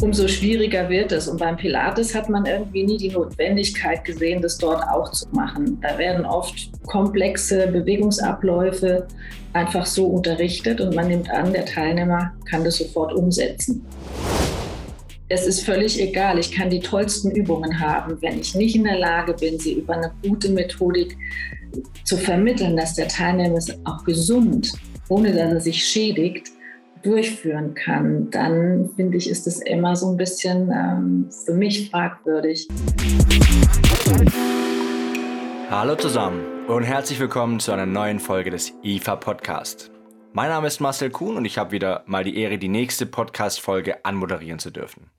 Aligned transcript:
umso 0.00 0.28
schwieriger 0.28 0.88
wird 0.88 1.12
es. 1.12 1.28
Und 1.28 1.38
beim 1.38 1.56
Pilates 1.56 2.14
hat 2.14 2.28
man 2.28 2.46
irgendwie 2.46 2.84
nie 2.84 2.96
die 2.96 3.10
Notwendigkeit 3.10 4.04
gesehen, 4.04 4.42
das 4.42 4.58
dort 4.58 4.82
auch 4.82 5.10
zu 5.12 5.28
machen. 5.32 5.78
Da 5.82 5.98
werden 5.98 6.24
oft 6.24 6.70
komplexe 6.86 7.66
Bewegungsabläufe 7.66 9.06
einfach 9.52 9.86
so 9.86 10.06
unterrichtet 10.06 10.80
und 10.80 10.94
man 10.94 11.08
nimmt 11.08 11.30
an, 11.30 11.52
der 11.52 11.64
Teilnehmer 11.64 12.32
kann 12.48 12.64
das 12.64 12.78
sofort 12.78 13.12
umsetzen. 13.12 13.84
Es 15.30 15.46
ist 15.46 15.60
völlig 15.60 16.00
egal, 16.00 16.38
ich 16.38 16.52
kann 16.52 16.70
die 16.70 16.80
tollsten 16.80 17.30
Übungen 17.30 17.78
haben. 17.78 18.16
Wenn 18.22 18.40
ich 18.40 18.54
nicht 18.54 18.76
in 18.76 18.84
der 18.84 18.98
Lage 18.98 19.34
bin, 19.34 19.58
sie 19.58 19.74
über 19.74 19.94
eine 19.94 20.10
gute 20.26 20.48
Methodik 20.48 21.18
zu 22.04 22.16
vermitteln, 22.16 22.76
dass 22.76 22.94
der 22.94 23.08
Teilnehmer 23.08 23.58
es 23.58 23.70
auch 23.84 24.04
gesund, 24.04 24.72
ohne 25.10 25.34
dass 25.34 25.52
er 25.52 25.60
sich 25.60 25.84
schädigt, 25.84 26.48
durchführen 27.08 27.74
kann, 27.74 28.30
dann 28.30 28.90
finde 28.94 29.16
ich, 29.16 29.30
ist 29.30 29.46
es 29.46 29.62
immer 29.62 29.96
so 29.96 30.10
ein 30.10 30.18
bisschen 30.18 30.70
ähm, 30.70 31.30
für 31.30 31.54
mich 31.54 31.90
fragwürdig. 31.90 32.68
Hallo 35.70 35.94
zusammen 35.96 36.66
und 36.66 36.82
herzlich 36.82 37.18
willkommen 37.18 37.60
zu 37.60 37.72
einer 37.72 37.86
neuen 37.86 38.20
Folge 38.20 38.50
des 38.50 38.74
IFA 38.82 39.16
Podcast. 39.16 39.90
Mein 40.34 40.50
Name 40.50 40.66
ist 40.66 40.80
Marcel 40.80 41.08
Kuhn 41.08 41.38
und 41.38 41.46
ich 41.46 41.56
habe 41.56 41.72
wieder 41.72 42.02
mal 42.04 42.24
die 42.24 42.36
Ehre, 42.36 42.58
die 42.58 42.68
nächste 42.68 43.06
Podcast-Folge 43.06 44.04
anmoderieren 44.04 44.58
zu 44.58 44.70
dürfen. 44.70 45.10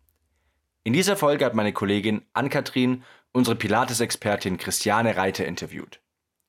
In 0.83 0.94
dieser 0.94 1.17
Folge 1.17 1.44
hat 1.44 1.55
meine 1.55 1.73
Kollegin 1.73 2.21
Ann-Kathrin 2.33 3.02
unsere 3.31 3.55
Pilates-Expertin 3.55 4.58
Christiane 4.58 5.17
Reiter 5.17 5.44
interviewt. 5.44 6.02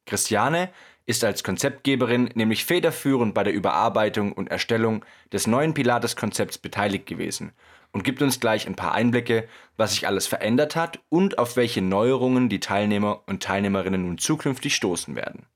Christiane 0.04 0.68
ist 1.06 1.24
als 1.24 1.42
Konzeptgeberin 1.42 2.30
nämlich 2.34 2.64
federführend 2.64 3.34
bei 3.34 3.42
der 3.42 3.52
Überarbeitung 3.52 4.32
und 4.32 4.50
Erstellung 4.50 5.04
des 5.32 5.46
neuen 5.46 5.74
Pilates-Konzepts 5.74 6.58
beteiligt 6.58 7.06
gewesen 7.06 7.52
und 7.92 8.04
gibt 8.04 8.22
uns 8.22 8.40
gleich 8.40 8.66
ein 8.66 8.76
paar 8.76 8.92
Einblicke, 8.92 9.48
was 9.76 9.92
sich 9.92 10.06
alles 10.06 10.26
verändert 10.26 10.76
hat 10.76 11.00
und 11.08 11.38
auf 11.38 11.56
welche 11.56 11.82
Neuerungen 11.82 12.48
die 12.48 12.60
Teilnehmer 12.60 13.22
und 13.26 13.42
Teilnehmerinnen 13.42 14.06
nun 14.06 14.18
zukünftig 14.18 14.74
stoßen 14.74 15.16
werden. 15.16 15.46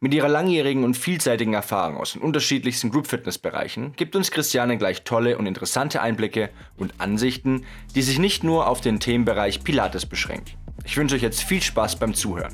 Mit 0.00 0.12
ihrer 0.12 0.28
langjährigen 0.28 0.84
und 0.84 0.98
vielseitigen 0.98 1.54
Erfahrung 1.54 1.96
aus 1.96 2.12
den 2.12 2.20
unterschiedlichsten 2.20 2.90
Group-Fitness-Bereichen 2.90 3.94
gibt 3.96 4.16
uns 4.16 4.30
Christiane 4.30 4.76
gleich 4.76 5.04
tolle 5.04 5.38
und 5.38 5.46
interessante 5.46 6.02
Einblicke 6.02 6.50
und 6.76 6.92
Ansichten, 6.98 7.64
die 7.94 8.02
sich 8.02 8.18
nicht 8.18 8.44
nur 8.44 8.66
auf 8.68 8.80
den 8.80 9.00
Themenbereich 9.00 9.64
Pilates 9.64 10.04
beschränken. 10.04 10.58
Ich 10.84 10.96
wünsche 10.96 11.14
euch 11.14 11.22
jetzt 11.22 11.42
viel 11.42 11.62
Spaß 11.62 11.96
beim 11.96 12.12
Zuhören. 12.12 12.52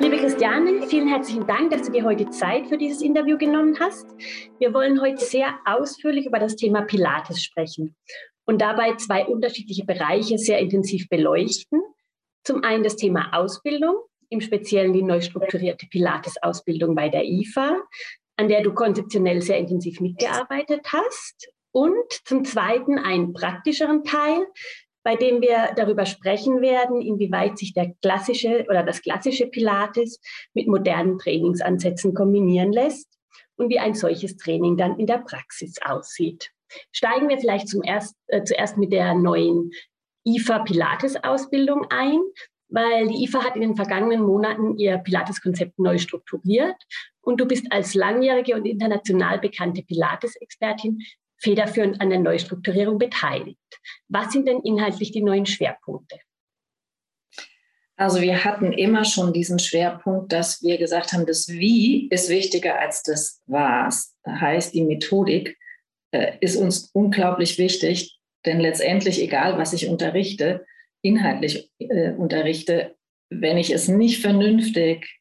Liebe 0.00 0.18
Christiane, 0.18 0.86
vielen 0.86 1.08
herzlichen 1.08 1.46
Dank, 1.46 1.70
dass 1.70 1.82
du 1.82 1.92
dir 1.92 2.04
heute 2.04 2.30
Zeit 2.30 2.66
für 2.68 2.78
dieses 2.78 3.02
Interview 3.02 3.36
genommen 3.38 3.78
hast. 3.80 4.06
Wir 4.58 4.72
wollen 4.72 5.00
heute 5.00 5.24
sehr 5.24 5.54
ausführlich 5.64 6.26
über 6.26 6.38
das 6.38 6.56
Thema 6.56 6.82
Pilates 6.82 7.42
sprechen 7.42 7.96
und 8.44 8.60
dabei 8.60 8.94
zwei 8.96 9.26
unterschiedliche 9.26 9.84
Bereiche 9.84 10.38
sehr 10.38 10.58
intensiv 10.58 11.08
beleuchten. 11.08 11.80
Zum 12.44 12.62
einen 12.62 12.84
das 12.84 12.96
Thema 12.96 13.30
Ausbildung, 13.32 13.96
im 14.28 14.40
Speziellen 14.40 14.92
die 14.92 15.02
neu 15.02 15.20
strukturierte 15.20 15.86
Pilates-Ausbildung 15.86 16.94
bei 16.94 17.08
der 17.08 17.24
IFA, 17.24 17.82
an 18.36 18.48
der 18.48 18.62
du 18.62 18.74
konzeptionell 18.74 19.42
sehr 19.42 19.58
intensiv 19.58 20.00
mitgearbeitet 20.00 20.86
hast. 20.92 21.48
Und 21.72 22.12
zum 22.24 22.44
Zweiten 22.44 22.98
einen 22.98 23.32
praktischeren 23.32 24.04
Teil, 24.04 24.46
bei 25.04 25.16
dem 25.16 25.42
wir 25.42 25.72
darüber 25.76 26.06
sprechen 26.06 26.62
werden, 26.62 27.00
inwieweit 27.00 27.58
sich 27.58 27.74
der 27.74 27.92
klassische 28.02 28.64
oder 28.68 28.82
das 28.82 29.02
klassische 29.02 29.46
Pilates 29.46 30.20
mit 30.54 30.66
modernen 30.66 31.18
Trainingsansätzen 31.18 32.14
kombinieren 32.14 32.72
lässt 32.72 33.08
und 33.56 33.68
wie 33.68 33.78
ein 33.78 33.94
solches 33.94 34.36
Training 34.36 34.76
dann 34.76 34.98
in 34.98 35.06
der 35.06 35.18
Praxis 35.18 35.76
aussieht. 35.84 36.50
Steigen 36.90 37.28
wir 37.28 37.38
vielleicht 37.38 37.68
zum 37.68 37.82
erst, 37.84 38.16
äh, 38.28 38.42
zuerst 38.42 38.78
mit 38.78 38.92
der 38.92 39.14
neuen 39.14 39.70
IFA 40.26 40.60
Pilates 40.60 41.22
Ausbildung 41.22 41.86
ein, 41.90 42.18
weil 42.68 43.06
die 43.08 43.24
IFA 43.24 43.44
hat 43.44 43.56
in 43.56 43.60
den 43.60 43.76
vergangenen 43.76 44.22
Monaten 44.22 44.78
ihr 44.78 44.96
Pilates-Konzept 44.98 45.78
neu 45.78 45.98
strukturiert 45.98 46.76
und 47.20 47.40
du 47.40 47.46
bist 47.46 47.70
als 47.70 47.94
langjährige 47.94 48.56
und 48.56 48.64
international 48.64 49.38
bekannte 49.38 49.82
Pilates-Expertin 49.82 50.98
federführend 51.44 52.00
an 52.00 52.10
der 52.10 52.18
Neustrukturierung 52.20 52.98
beteiligt. 52.98 53.58
Was 54.08 54.32
sind 54.32 54.48
denn 54.48 54.60
inhaltlich 54.64 55.12
die 55.12 55.22
neuen 55.22 55.46
Schwerpunkte? 55.46 56.18
Also 57.96 58.20
wir 58.20 58.44
hatten 58.44 58.72
immer 58.72 59.04
schon 59.04 59.32
diesen 59.32 59.60
Schwerpunkt, 59.60 60.32
dass 60.32 60.62
wir 60.62 60.78
gesagt 60.78 61.12
haben, 61.12 61.26
das 61.26 61.48
Wie 61.48 62.08
ist 62.08 62.28
wichtiger 62.28 62.80
als 62.80 63.02
das 63.02 63.42
Was. 63.46 64.16
Das 64.24 64.40
heißt, 64.40 64.74
die 64.74 64.82
Methodik 64.82 65.56
äh, 66.10 66.32
ist 66.40 66.56
uns 66.56 66.90
unglaublich 66.92 67.58
wichtig, 67.58 68.18
denn 68.46 68.58
letztendlich, 68.58 69.22
egal 69.22 69.58
was 69.58 69.72
ich 69.74 69.88
unterrichte, 69.88 70.66
inhaltlich 71.02 71.70
äh, 71.78 72.12
unterrichte, 72.12 72.96
wenn 73.30 73.58
ich 73.58 73.70
es 73.70 73.86
nicht 73.86 74.22
vernünftig 74.22 75.20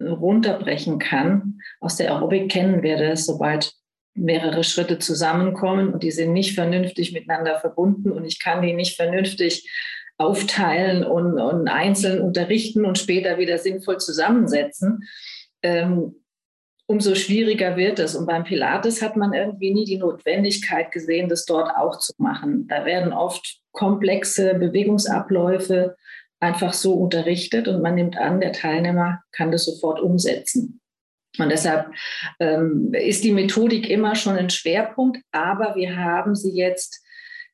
runterbrechen 0.00 0.98
kann, 0.98 1.60
aus 1.80 1.96
der 1.96 2.12
Aerobik 2.12 2.50
kennen 2.50 2.82
wir 2.82 2.96
das, 2.96 3.26
sobald 3.26 3.74
mehrere 4.14 4.64
Schritte 4.64 4.98
zusammenkommen 4.98 5.92
und 5.92 6.02
die 6.02 6.12
sind 6.12 6.32
nicht 6.32 6.54
vernünftig 6.54 7.12
miteinander 7.12 7.58
verbunden 7.58 8.12
und 8.12 8.24
ich 8.24 8.40
kann 8.40 8.62
die 8.62 8.72
nicht 8.72 8.96
vernünftig 8.96 9.68
aufteilen 10.16 11.04
und, 11.04 11.38
und 11.40 11.68
einzeln 11.68 12.20
unterrichten 12.20 12.84
und 12.84 12.98
später 12.98 13.38
wieder 13.38 13.58
sinnvoll 13.58 13.98
zusammensetzen. 13.98 15.02
Ähm, 15.62 16.14
umso 16.86 17.14
schwieriger 17.14 17.76
wird 17.76 17.98
es. 17.98 18.14
Und 18.14 18.26
beim 18.26 18.44
Pilates 18.44 19.02
hat 19.02 19.16
man 19.16 19.32
irgendwie 19.32 19.72
nie 19.72 19.84
die 19.84 19.98
Notwendigkeit 19.98 20.92
gesehen, 20.92 21.28
das 21.28 21.46
dort 21.46 21.74
auch 21.76 21.98
zu 21.98 22.12
machen. 22.18 22.68
Da 22.68 22.84
werden 22.84 23.12
oft 23.12 23.60
komplexe 23.72 24.54
Bewegungsabläufe 24.54 25.96
einfach 26.40 26.74
so 26.74 26.94
unterrichtet 26.94 27.68
und 27.68 27.82
man 27.82 27.94
nimmt 27.94 28.18
an, 28.18 28.40
der 28.40 28.52
Teilnehmer 28.52 29.22
kann 29.32 29.50
das 29.50 29.64
sofort 29.64 30.00
umsetzen. 30.00 30.80
Und 31.38 31.50
deshalb 31.50 31.90
ähm, 32.38 32.92
ist 32.92 33.24
die 33.24 33.32
Methodik 33.32 33.88
immer 33.88 34.14
schon 34.14 34.36
ein 34.36 34.50
Schwerpunkt, 34.50 35.18
aber 35.32 35.74
wir 35.74 35.96
haben 35.96 36.34
sie 36.34 36.52
jetzt 36.52 37.04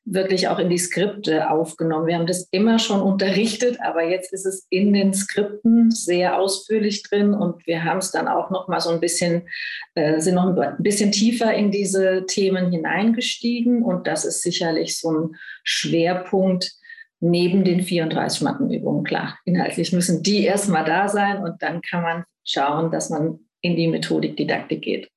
wirklich 0.05 0.49
auch 0.49 0.59
in 0.59 0.71
die 0.71 0.79
Skripte 0.79 1.51
aufgenommen. 1.51 2.07
Wir 2.07 2.17
haben 2.17 2.27
das 2.27 2.49
immer 2.51 2.79
schon 2.79 3.01
unterrichtet, 3.01 3.79
aber 3.81 4.03
jetzt 4.03 4.33
ist 4.33 4.47
es 4.47 4.67
in 4.71 4.93
den 4.93 5.13
Skripten 5.13 5.91
sehr 5.91 6.39
ausführlich 6.39 7.03
drin 7.03 7.35
und 7.35 7.67
wir 7.67 7.85
haben 7.85 7.99
es 7.99 8.11
dann 8.11 8.27
auch 8.27 8.51
noch 8.51 8.67
mal 8.67 8.81
so 8.81 8.91
ein 8.91 9.01
bisschen, 9.01 9.49
äh, 9.95 10.21
sind 10.21 10.35
noch 10.35 10.57
ein 10.57 10.83
bisschen 10.83 11.13
tiefer 11.13 11.55
in 11.55 11.71
diese 11.71 12.25
Themen 12.27 12.71
hineingestiegen 12.71 13.83
und 13.83 14.07
das 14.07 14.25
ist 14.25 14.43
sicherlich 14.43 14.99
so 14.99 15.13
ein 15.13 15.37
Schwerpunkt 15.65 16.73
neben 17.21 17.65
den 17.65 17.83
34 17.83 18.41
Mattenübungen. 18.41 19.05
Klar, 19.05 19.39
inhaltlich 19.45 19.93
müssen 19.93 20.23
die 20.23 20.45
erstmal 20.45 20.85
da 20.85 21.09
sein 21.09 21.43
und 21.43 21.63
dann 21.63 21.83
kann 21.83 22.03
man 22.03 22.25
schauen, 22.45 22.91
dass 22.91 23.11
man 23.11 23.39
in 23.61 23.77
die 23.77 23.89
Methodik-Didaktik 23.89 24.83
geht. 24.83 25.11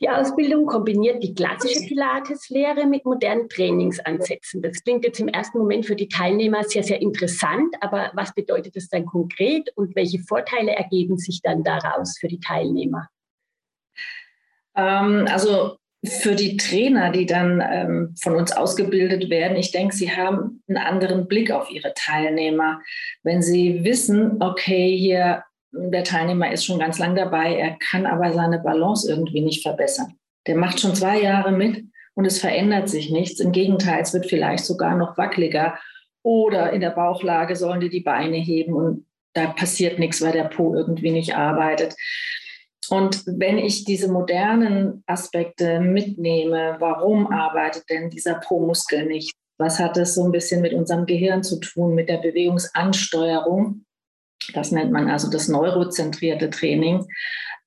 Die 0.00 0.08
Ausbildung 0.08 0.66
kombiniert 0.66 1.22
die 1.22 1.34
klassische 1.34 1.86
Pilates-Lehre 1.86 2.86
mit 2.86 3.04
modernen 3.04 3.48
Trainingsansätzen. 3.48 4.60
Das 4.60 4.82
klingt 4.82 5.04
jetzt 5.04 5.20
im 5.20 5.28
ersten 5.28 5.58
Moment 5.58 5.86
für 5.86 5.94
die 5.94 6.08
Teilnehmer 6.08 6.64
sehr, 6.64 6.82
sehr 6.82 7.00
interessant, 7.00 7.74
aber 7.80 8.10
was 8.14 8.34
bedeutet 8.34 8.76
das 8.76 8.88
dann 8.88 9.06
konkret 9.06 9.70
und 9.76 9.94
welche 9.94 10.18
Vorteile 10.18 10.72
ergeben 10.72 11.16
sich 11.16 11.40
dann 11.42 11.62
daraus 11.62 12.18
für 12.18 12.28
die 12.28 12.40
Teilnehmer? 12.40 13.08
Ähm, 14.76 15.26
also 15.30 15.76
für 16.04 16.34
die 16.34 16.56
Trainer, 16.56 17.10
die 17.10 17.24
dann 17.24 17.62
ähm, 17.66 18.14
von 18.20 18.34
uns 18.34 18.52
ausgebildet 18.52 19.30
werden, 19.30 19.56
ich 19.56 19.70
denke, 19.70 19.94
sie 19.94 20.10
haben 20.10 20.62
einen 20.68 20.76
anderen 20.76 21.28
Blick 21.28 21.50
auf 21.50 21.70
ihre 21.70 21.94
Teilnehmer. 21.94 22.80
Wenn 23.22 23.42
sie 23.42 23.84
wissen, 23.84 24.42
okay, 24.42 24.94
hier 24.96 25.44
der 25.76 26.04
Teilnehmer 26.04 26.52
ist 26.52 26.64
schon 26.64 26.78
ganz 26.78 26.98
lang 26.98 27.14
dabei, 27.14 27.54
er 27.56 27.76
kann 27.90 28.06
aber 28.06 28.32
seine 28.32 28.58
Balance 28.58 29.10
irgendwie 29.10 29.40
nicht 29.40 29.62
verbessern. 29.62 30.14
Der 30.46 30.56
macht 30.56 30.80
schon 30.80 30.94
zwei 30.94 31.20
Jahre 31.20 31.52
mit 31.52 31.84
und 32.14 32.24
es 32.24 32.38
verändert 32.38 32.88
sich 32.88 33.10
nichts. 33.10 33.40
Im 33.40 33.52
Gegenteil, 33.52 34.00
es 34.00 34.14
wird 34.14 34.26
vielleicht 34.26 34.64
sogar 34.64 34.96
noch 34.96 35.16
wackeliger 35.18 35.78
oder 36.22 36.72
in 36.72 36.80
der 36.80 36.90
Bauchlage 36.90 37.56
sollen 37.56 37.80
die 37.80 37.90
die 37.90 38.00
Beine 38.00 38.36
heben 38.36 38.74
und 38.74 39.06
da 39.34 39.48
passiert 39.48 39.98
nichts, 39.98 40.22
weil 40.22 40.32
der 40.32 40.44
Po 40.44 40.74
irgendwie 40.74 41.10
nicht 41.10 41.34
arbeitet. 41.34 41.94
Und 42.90 43.24
wenn 43.26 43.58
ich 43.58 43.84
diese 43.84 44.10
modernen 44.10 45.02
Aspekte 45.06 45.80
mitnehme, 45.80 46.76
warum 46.78 47.26
arbeitet 47.26 47.84
denn 47.90 48.10
dieser 48.10 48.34
Po-Muskel 48.34 49.06
nicht? 49.06 49.34
Was 49.58 49.78
hat 49.78 49.96
es 49.96 50.14
so 50.14 50.24
ein 50.24 50.32
bisschen 50.32 50.60
mit 50.60 50.72
unserem 50.72 51.06
Gehirn 51.06 51.42
zu 51.42 51.58
tun, 51.60 51.94
mit 51.94 52.08
der 52.08 52.18
Bewegungsansteuerung? 52.18 53.84
Das 54.52 54.72
nennt 54.72 54.92
man 54.92 55.08
also 55.08 55.30
das 55.30 55.48
neurozentrierte 55.48 56.50
Training, 56.50 57.06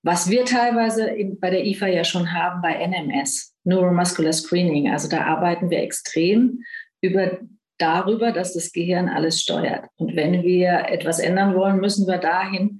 was 0.03 0.29
wir 0.29 0.45
teilweise 0.45 1.11
bei 1.39 1.49
der 1.49 1.65
IFA 1.65 1.87
ja 1.87 2.03
schon 2.03 2.31
haben 2.31 2.61
bei 2.61 2.75
NMS, 2.87 3.53
Neuromuscular 3.63 4.31
Screening. 4.31 4.89
Also 4.89 5.09
da 5.09 5.25
arbeiten 5.25 5.69
wir 5.69 5.79
extrem 5.79 6.63
über 7.01 7.39
darüber, 7.77 8.31
dass 8.31 8.53
das 8.53 8.71
Gehirn 8.71 9.09
alles 9.09 9.41
steuert. 9.41 9.85
Und 9.97 10.15
wenn 10.15 10.43
wir 10.43 10.85
etwas 10.89 11.19
ändern 11.19 11.55
wollen, 11.55 11.79
müssen 11.79 12.07
wir 12.07 12.17
dahin 12.17 12.79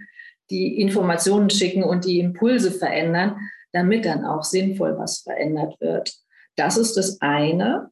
die 0.50 0.80
Informationen 0.80 1.50
schicken 1.50 1.84
und 1.84 2.06
die 2.06 2.20
Impulse 2.20 2.72
verändern, 2.72 3.36
damit 3.74 4.06
dann 4.06 4.26
auch 4.26 4.44
sinnvoll 4.44 4.98
was 4.98 5.20
verändert 5.20 5.80
wird. 5.82 6.14
Das 6.56 6.78
ist 6.78 6.96
das 6.96 7.20
eine. 7.22 7.92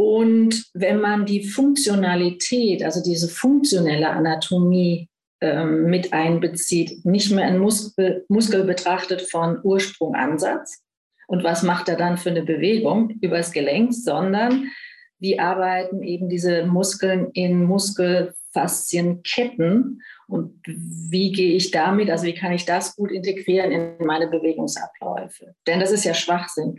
Und 0.00 0.70
wenn 0.74 1.00
man 1.00 1.26
die 1.26 1.42
Funktionalität, 1.42 2.84
also 2.84 3.02
diese 3.02 3.28
funktionelle 3.28 4.08
Anatomie 4.08 5.08
ähm, 5.40 5.86
mit 5.86 6.12
einbezieht, 6.12 7.04
nicht 7.04 7.32
mehr 7.32 7.46
ein 7.46 7.58
Muskel, 7.58 8.24
Muskel 8.28 8.62
betrachtet 8.62 9.22
von 9.22 9.58
Ursprung, 9.64 10.14
Ansatz 10.14 10.84
und 11.26 11.42
was 11.42 11.64
macht 11.64 11.88
er 11.88 11.96
dann 11.96 12.16
für 12.16 12.30
eine 12.30 12.44
Bewegung 12.44 13.10
übers 13.20 13.50
Gelenk, 13.50 13.92
sondern 13.92 14.70
wie 15.18 15.40
arbeiten 15.40 16.04
eben 16.04 16.28
diese 16.28 16.64
Muskeln 16.64 17.30
in 17.32 17.64
Muskelfaszienketten. 17.64 20.00
Und 20.28 20.60
wie 20.64 21.32
gehe 21.32 21.56
ich 21.56 21.72
damit, 21.72 22.08
also 22.08 22.24
wie 22.24 22.34
kann 22.34 22.52
ich 22.52 22.66
das 22.66 22.94
gut 22.94 23.10
integrieren 23.10 23.72
in 23.72 23.96
meine 24.06 24.28
Bewegungsabläufe? 24.28 25.56
Denn 25.66 25.80
das 25.80 25.90
ist 25.90 26.04
ja 26.04 26.14
Schwachsinn, 26.14 26.78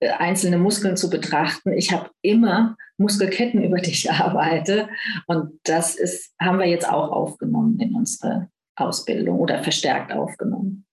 einzelne 0.00 0.58
Muskeln 0.58 0.96
zu 0.96 1.10
betrachten. 1.10 1.72
Ich 1.72 1.92
habe 1.92 2.10
immer 2.22 2.76
Muskelketten, 2.96 3.62
über 3.64 3.78
die 3.78 3.90
ich 3.90 4.10
arbeite 4.10 4.88
und 5.26 5.60
das 5.64 5.96
ist, 5.96 6.34
haben 6.40 6.58
wir 6.58 6.66
jetzt 6.66 6.88
auch 6.88 7.10
aufgenommen 7.10 7.78
in 7.80 7.94
unsere 7.94 8.48
Ausbildung 8.76 9.40
oder 9.40 9.62
verstärkt 9.62 10.12
aufgenommen. 10.12 10.84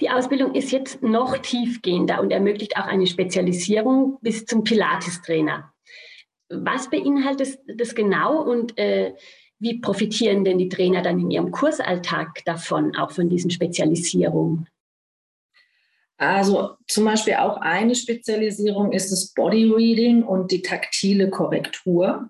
Die 0.00 0.10
Ausbildung 0.10 0.54
ist 0.54 0.70
jetzt 0.70 1.02
noch 1.02 1.36
tiefgehender 1.38 2.20
und 2.20 2.30
ermöglicht 2.30 2.76
auch 2.76 2.86
eine 2.86 3.06
Spezialisierung 3.06 4.18
bis 4.20 4.44
zum 4.44 4.62
Pilates-Trainer. 4.62 5.72
Was 6.50 6.88
beinhaltet 6.88 7.58
das 7.76 7.94
genau 7.96 8.40
und 8.42 8.78
äh, 8.78 9.14
wie 9.58 9.80
profitieren 9.80 10.44
denn 10.44 10.58
die 10.58 10.68
Trainer 10.68 11.02
dann 11.02 11.18
in 11.18 11.32
ihrem 11.32 11.50
Kursalltag 11.50 12.44
davon, 12.44 12.94
auch 12.94 13.10
von 13.10 13.28
diesen 13.28 13.50
Spezialisierungen? 13.50 14.68
Also 16.18 16.76
zum 16.88 17.04
Beispiel 17.04 17.34
auch 17.34 17.58
eine 17.58 17.94
Spezialisierung 17.94 18.92
ist 18.92 19.12
das 19.12 19.32
Body 19.32 19.72
Reading 19.72 20.24
und 20.24 20.50
die 20.50 20.62
taktile 20.62 21.30
Korrektur. 21.30 22.28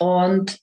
Und 0.00 0.60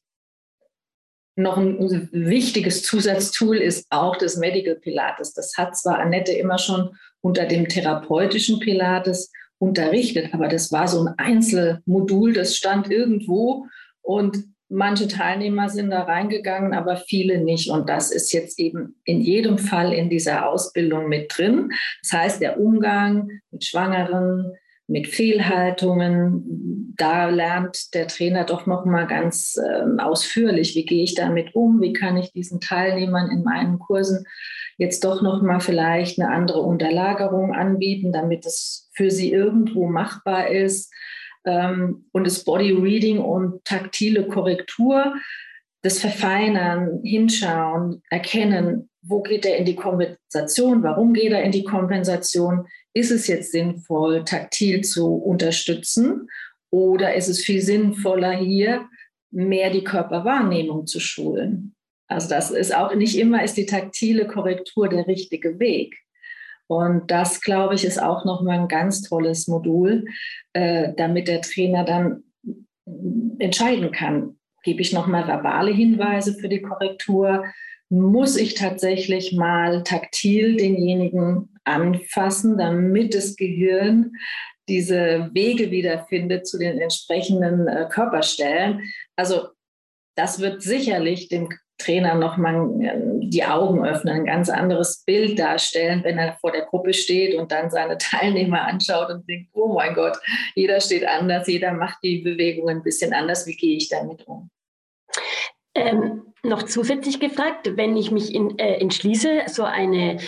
noch 1.37 1.57
ein 1.57 2.09
wichtiges 2.11 2.83
Zusatztool 2.83 3.57
ist 3.57 3.87
auch 3.89 4.17
das 4.17 4.37
Medical 4.37 4.75
Pilates. 4.75 5.33
Das 5.33 5.57
hat 5.57 5.77
zwar 5.77 5.99
Annette 5.99 6.33
immer 6.33 6.57
schon 6.57 6.95
unter 7.21 7.45
dem 7.45 7.67
therapeutischen 7.67 8.59
Pilates 8.59 9.31
unterrichtet, 9.57 10.33
aber 10.33 10.47
das 10.47 10.71
war 10.71 10.87
so 10.87 11.05
ein 11.05 11.13
Einzelmodul, 11.17 12.33
das 12.33 12.55
stand 12.55 12.91
irgendwo 12.91 13.67
und 14.01 14.43
manche 14.69 15.07
Teilnehmer 15.07 15.69
sind 15.69 15.91
da 15.91 16.03
reingegangen, 16.03 16.73
aber 16.73 16.95
viele 16.95 17.39
nicht. 17.39 17.69
Und 17.69 17.89
das 17.89 18.11
ist 18.11 18.31
jetzt 18.33 18.59
eben 18.59 18.95
in 19.03 19.21
jedem 19.21 19.57
Fall 19.57 19.93
in 19.93 20.09
dieser 20.09 20.47
Ausbildung 20.47 21.07
mit 21.07 21.35
drin. 21.35 21.71
Das 22.01 22.13
heißt, 22.13 22.41
der 22.41 22.59
Umgang 22.59 23.29
mit 23.51 23.63
Schwangeren, 23.63 24.53
mit 24.87 25.07
Fehlhaltungen. 25.07 26.93
Da 26.97 27.29
lernt 27.29 27.93
der 27.93 28.07
Trainer 28.07 28.45
doch 28.45 28.65
noch 28.65 28.85
mal 28.85 29.05
ganz 29.05 29.57
äh, 29.57 30.01
ausführlich, 30.01 30.75
wie 30.75 30.85
gehe 30.85 31.03
ich 31.03 31.15
damit 31.15 31.55
um, 31.55 31.81
wie 31.81 31.93
kann 31.93 32.17
ich 32.17 32.31
diesen 32.31 32.61
Teilnehmern 32.61 33.29
in 33.31 33.43
meinen 33.43 33.79
Kursen 33.79 34.25
jetzt 34.77 35.03
doch 35.03 35.21
noch 35.21 35.41
mal 35.41 35.59
vielleicht 35.59 36.19
eine 36.19 36.29
andere 36.31 36.61
Unterlagerung 36.61 37.53
anbieten, 37.53 38.11
damit 38.11 38.45
es 38.45 38.89
für 38.93 39.09
sie 39.09 39.31
irgendwo 39.31 39.87
machbar 39.87 40.49
ist. 40.49 40.93
Ähm, 41.45 42.05
und 42.11 42.25
das 42.25 42.43
Body 42.43 42.71
Reading 42.71 43.19
und 43.19 43.63
taktile 43.65 44.27
Korrektur, 44.27 45.15
das 45.81 45.99
Verfeinern, 45.99 47.01
Hinschauen, 47.03 48.01
Erkennen, 48.09 48.89
wo 49.03 49.21
geht 49.21 49.45
er 49.45 49.57
in 49.57 49.65
die 49.65 49.75
Kompensation, 49.75 50.81
warum 50.81 51.13
geht 51.13 51.31
er 51.31 51.43
in 51.43 51.51
die 51.51 51.63
Kompensation, 51.63 52.67
ist 52.93 53.11
es 53.11 53.27
jetzt 53.27 53.51
sinnvoll, 53.51 54.23
taktil 54.25 54.81
zu 54.81 55.15
unterstützen 55.15 56.27
oder 56.71 57.13
ist 57.13 57.27
es 57.27 57.41
viel 57.41 57.61
sinnvoller, 57.61 58.31
hier 58.31 58.87
mehr 59.31 59.69
die 59.69 59.83
Körperwahrnehmung 59.83 60.87
zu 60.87 60.99
schulen? 60.99 61.75
Also 62.07 62.29
das 62.29 62.51
ist 62.51 62.75
auch 62.75 62.93
nicht 62.95 63.17
immer 63.17 63.43
ist 63.43 63.57
die 63.57 63.65
taktile 63.65 64.27
Korrektur 64.27 64.89
der 64.89 65.07
richtige 65.07 65.59
Weg. 65.59 65.97
Und 66.67 67.11
das, 67.11 67.41
glaube 67.41 67.75
ich, 67.75 67.85
ist 67.85 68.01
auch 68.01 68.25
nochmal 68.25 68.59
ein 68.59 68.67
ganz 68.67 69.01
tolles 69.01 69.47
Modul, 69.47 70.05
äh, 70.53 70.93
damit 70.97 71.27
der 71.27 71.41
Trainer 71.41 71.83
dann 71.83 72.23
entscheiden 73.39 73.91
kann, 73.91 74.37
gebe 74.63 74.81
ich 74.81 74.93
nochmal 74.93 75.27
verbale 75.27 75.71
Hinweise 75.71 76.33
für 76.33 76.49
die 76.49 76.61
Korrektur, 76.61 77.45
muss 77.89 78.35
ich 78.35 78.55
tatsächlich 78.55 79.33
mal 79.33 79.83
taktil 79.83 80.57
denjenigen 80.57 81.49
anfassen, 81.63 82.57
damit 82.57 83.13
das 83.13 83.35
Gehirn 83.35 84.11
diese 84.67 85.29
Wege 85.33 85.69
wiederfindet 85.69 86.47
zu 86.47 86.57
den 86.57 86.79
entsprechenden 86.79 87.67
äh, 87.67 87.87
Körperstellen. 87.89 88.81
Also 89.15 89.49
das 90.15 90.39
wird 90.39 90.63
sicherlich 90.63 91.27
dem 91.27 91.49
Trainer 91.77 92.15
nochmal 92.15 92.71
äh, 92.81 92.99
die 93.19 93.43
Augen 93.43 93.85
öffnen, 93.85 94.15
ein 94.15 94.25
ganz 94.25 94.49
anderes 94.49 95.03
Bild 95.05 95.37
darstellen, 95.37 96.03
wenn 96.03 96.17
er 96.17 96.37
vor 96.39 96.51
der 96.51 96.63
Gruppe 96.63 96.93
steht 96.93 97.35
und 97.35 97.51
dann 97.51 97.69
seine 97.69 97.97
Teilnehmer 97.99 98.61
anschaut 98.67 99.09
und 99.09 99.27
denkt, 99.27 99.49
oh 99.53 99.73
mein 99.73 99.93
Gott, 99.93 100.17
jeder 100.55 100.79
steht 100.79 101.05
anders, 101.05 101.47
jeder 101.47 101.73
macht 101.73 101.97
die 102.03 102.19
Bewegungen 102.19 102.77
ein 102.77 102.83
bisschen 102.83 103.13
anders, 103.13 103.45
wie 103.47 103.55
gehe 103.55 103.77
ich 103.77 103.89
damit 103.89 104.25
um? 104.27 104.49
Ähm, 105.73 106.33
noch 106.43 106.63
zusätzlich 106.63 107.19
gefragt, 107.19 107.71
wenn 107.75 107.97
ich 107.97 108.11
mich 108.11 108.33
in, 108.33 108.57
äh, 108.57 108.79
entschließe, 108.79 109.43
so 109.47 109.63
eine 109.63 110.19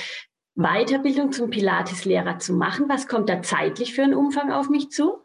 Weiterbildung 0.55 1.31
zum 1.31 1.49
Pilates-Lehrer 1.49 2.39
zu 2.39 2.53
machen, 2.53 2.89
was 2.89 3.07
kommt 3.07 3.29
da 3.29 3.41
zeitlich 3.41 3.93
für 3.93 4.03
einen 4.03 4.15
Umfang 4.15 4.51
auf 4.51 4.69
mich 4.69 4.89
zu? 4.89 5.19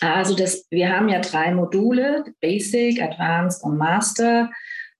Also 0.00 0.36
das, 0.36 0.66
wir 0.70 0.94
haben 0.94 1.08
ja 1.08 1.20
drei 1.20 1.52
Module, 1.52 2.24
Basic, 2.40 3.02
Advanced 3.02 3.64
und 3.64 3.78
Master. 3.78 4.50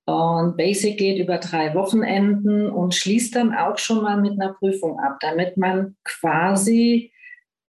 Und 0.08 0.56
Basic 0.56 0.96
geht 0.96 1.18
über 1.18 1.36
drei 1.36 1.74
Wochenenden 1.74 2.70
und 2.70 2.94
schließt 2.94 3.36
dann 3.36 3.54
auch 3.54 3.76
schon 3.76 4.02
mal 4.02 4.18
mit 4.18 4.40
einer 4.40 4.54
Prüfung 4.54 4.98
ab, 4.98 5.18
damit 5.20 5.58
man 5.58 5.96
quasi 6.02 7.12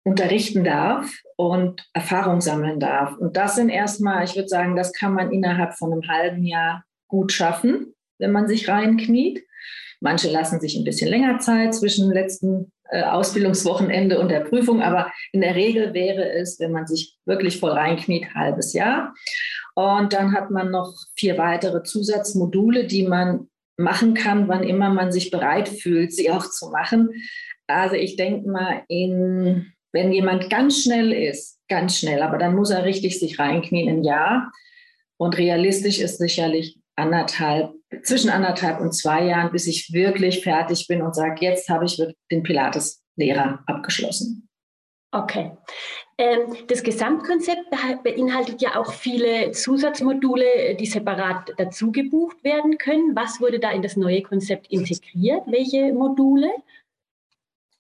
unterrichten 0.03 0.65
darf 0.65 1.13
und 1.37 1.87
Erfahrung 1.93 2.41
sammeln 2.41 2.81
darf. 2.81 3.19
Und 3.19 3.37
das 3.37 3.57
sind 3.57 3.69
erstmal, 3.69 4.25
ich 4.25 4.35
würde 4.35 4.49
sagen, 4.49 4.77
das 4.77 4.95
kann 4.95 5.13
man 5.13 5.31
innerhalb 5.31 5.75
von 5.75 5.93
einem 5.93 6.09
halben 6.09 6.43
Jahr 6.43 6.85
gut 7.07 7.33
schaffen, 7.33 7.93
wenn 8.19 8.33
man 8.33 8.49
sich 8.49 8.67
reinkniet. 8.67 9.45
Manche 10.01 10.31
lassen 10.31 10.59
sich 10.59 10.75
ein 10.75 10.85
bisschen 10.85 11.11
länger 11.11 11.39
Zeit 11.39 11.75
zwischen 11.75 12.09
dem 12.09 12.15
letzten 12.15 12.73
äh, 12.89 13.03
Ausbildungswochenende 13.03 14.19
und 14.19 14.31
der 14.31 14.41
Prüfung, 14.41 14.81
aber 14.81 15.13
in 15.33 15.43
der 15.43 15.55
Regel 15.55 15.93
wäre 15.93 16.33
es, 16.33 16.59
wenn 16.59 16.73
man 16.73 16.87
sich 16.87 17.19
wirklich 17.27 17.61
voll 17.61 17.73
reinkniet, 17.73 18.35
halbes 18.35 18.73
Jahr. 18.73 19.13
Und 19.75 20.13
dann 20.13 20.33
hat 20.33 20.51
man 20.51 20.71
noch 20.71 20.95
vier 21.17 21.39
weitere 21.39 21.83
Zusatzmodule, 21.83 22.87
die 22.87 23.07
man 23.07 23.49
machen 23.77 24.15
kann, 24.15 24.49
wann 24.49 24.63
immer 24.63 24.91
man 24.91 25.13
sich 25.13 25.31
bereit 25.31 25.69
fühlt, 25.69 26.13
sie 26.13 26.31
auch 26.31 26.49
zu 26.49 26.71
machen. 26.71 27.09
Also 27.67 27.95
ich 27.95 28.17
denke 28.17 28.49
mal, 28.49 28.83
in 28.89 29.73
wenn 29.93 30.13
jemand 30.13 30.51
ganz 30.51 30.83
schnell 30.83 31.13
ist, 31.13 31.61
ganz 31.69 31.99
schnell, 31.99 32.23
aber 32.23 32.39
dann 32.39 32.57
muss 32.57 32.71
er 32.71 32.85
richtig 32.85 33.19
sich 33.19 33.39
reinknien 33.39 33.89
ein 33.89 34.05
Jahr. 34.05 34.51
Und 35.19 35.37
realistisch 35.39 36.01
ist 36.01 36.19
sicherlich 36.19 36.79
anderthalb, 36.97 37.73
zwischen 38.03 38.31
anderthalb 38.31 38.81
und 38.81 38.93
zwei 38.93 39.25
Jahren, 39.25 39.53
bis 39.53 39.67
ich 39.67 39.93
wirklich 39.93 40.43
fertig 40.43 40.87
bin 40.89 41.03
und 41.03 41.15
sage, 41.15 41.45
jetzt 41.45 41.69
habe 41.69 41.85
ich 41.85 42.03
den 42.31 42.43
Pilates-Lehrer 42.43 43.63
abgeschlossen. 43.67 44.49
Okay. 45.13 45.53
Ähm, 46.23 46.55
das 46.69 46.85
Gesamtkonzept 46.85 47.71
beinhaltet 48.05 48.63
ja 48.63 48.77
auch 48.77 48.93
viele 48.93 49.51
Zusatzmodule, 49.51 50.77
die 50.79 50.87
separat 50.87 51.53
dazu 51.57 51.91
gebucht 51.91 52.37
werden 52.45 52.79
können. 52.79 53.17
Was 53.17 53.41
wurde 53.41 53.59
da 53.59 53.73
in 53.73 53.83
das 53.83 53.97
neue 53.97 54.23
Konzept 54.23 54.69
integriert? 54.71 55.43
Welche 55.47 55.93
Module? 55.93 56.49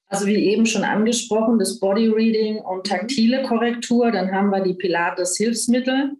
Also 0.08 0.26
wie 0.26 0.34
eben 0.34 0.66
schon 0.66 0.82
angesprochen, 0.82 1.60
das 1.60 1.78
Body 1.78 2.08
Reading 2.08 2.58
und 2.58 2.84
taktile 2.84 3.44
Korrektur. 3.44 4.10
Dann 4.10 4.32
haben 4.32 4.50
wir 4.50 4.60
die 4.60 4.74
Pilates 4.74 5.36
Hilfsmittel. 5.36 6.16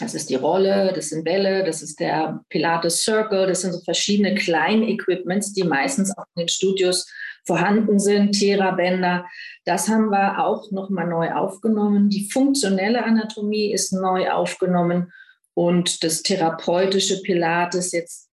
Das 0.00 0.14
ist 0.14 0.30
die 0.30 0.34
Rolle, 0.34 0.92
das 0.92 1.10
sind 1.10 1.22
Bälle, 1.22 1.62
das 1.62 1.80
ist 1.80 2.00
der 2.00 2.42
Pilates 2.48 3.04
Circle. 3.04 3.46
Das 3.46 3.60
sind 3.60 3.72
so 3.72 3.80
verschiedene 3.82 4.34
kleine 4.34 4.88
Equipments, 4.88 5.52
die 5.52 5.62
meistens 5.62 6.10
auch 6.18 6.24
in 6.34 6.40
den 6.40 6.48
Studios 6.48 7.08
vorhanden 7.46 7.98
sind, 7.98 8.32
Therabänder. 8.32 9.26
Das 9.64 9.88
haben 9.88 10.10
wir 10.10 10.44
auch 10.44 10.70
nochmal 10.70 11.06
neu 11.06 11.32
aufgenommen. 11.32 12.08
Die 12.08 12.30
funktionelle 12.30 13.04
Anatomie 13.04 13.72
ist 13.72 13.92
neu 13.92 14.30
aufgenommen 14.30 15.12
und 15.54 16.02
das 16.04 16.22
therapeutische 16.22 17.20
Pilates 17.22 17.92
jetzt 17.92 18.28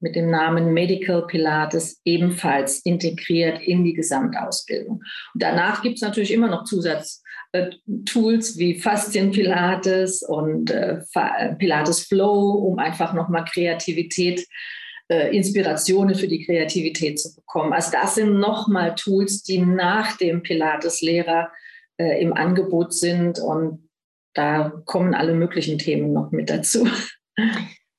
mit 0.00 0.16
dem 0.16 0.30
Namen 0.30 0.72
Medical 0.72 1.26
Pilates 1.26 2.00
ebenfalls 2.04 2.80
integriert 2.80 3.62
in 3.62 3.84
die 3.84 3.94
Gesamtausbildung. 3.94 5.02
Und 5.34 5.42
danach 5.42 5.82
gibt 5.82 5.96
es 5.96 6.02
natürlich 6.02 6.32
immer 6.32 6.48
noch 6.48 6.64
Zusatztools 6.64 8.58
wie 8.58 8.80
Faszien 8.80 9.30
Pilates 9.30 10.24
und 10.24 10.72
äh, 10.72 11.02
Pilates 11.56 12.06
Flow, 12.06 12.50
um 12.50 12.80
einfach 12.80 13.12
nochmal 13.12 13.44
Kreativität 13.44 14.40
äh, 14.40 14.81
Inspirationen 15.08 16.14
für 16.14 16.28
die 16.28 16.44
Kreativität 16.44 17.20
zu 17.20 17.34
bekommen. 17.34 17.72
Also 17.72 17.90
das 17.92 18.14
sind 18.14 18.38
nochmal 18.38 18.94
Tools, 18.94 19.42
die 19.42 19.58
nach 19.58 20.16
dem 20.16 20.42
Pilates-Lehrer 20.42 21.50
äh, 21.98 22.22
im 22.22 22.32
Angebot 22.32 22.92
sind 22.94 23.38
und 23.38 23.88
da 24.34 24.72
kommen 24.86 25.14
alle 25.14 25.34
möglichen 25.34 25.78
Themen 25.78 26.12
noch 26.12 26.30
mit 26.30 26.48
dazu. 26.48 26.88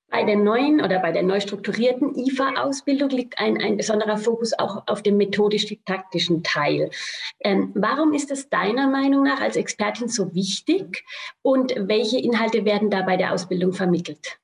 Bei 0.10 0.24
der 0.24 0.36
neuen 0.36 0.80
oder 0.80 1.00
bei 1.00 1.12
der 1.12 1.24
neu 1.24 1.40
strukturierten 1.40 2.14
IFA-Ausbildung 2.16 3.10
liegt 3.10 3.40
ein, 3.40 3.60
ein 3.60 3.78
besonderer 3.78 4.18
Fokus 4.18 4.54
auch 4.54 4.84
auf 4.86 5.02
dem 5.02 5.18
methodisch-didaktischen 5.18 6.44
Teil. 6.44 6.92
Ähm, 7.40 7.72
warum 7.74 8.14
ist 8.14 8.30
es 8.30 8.48
deiner 8.48 8.88
Meinung 8.88 9.24
nach 9.24 9.42
als 9.42 9.56
Expertin 9.56 10.10
so 10.10 10.36
wichtig 10.36 11.04
und 11.42 11.74
welche 11.76 12.20
Inhalte 12.20 12.64
werden 12.64 12.92
da 12.92 13.02
bei 13.02 13.18
der 13.18 13.34
Ausbildung 13.34 13.74
vermittelt? 13.74 14.40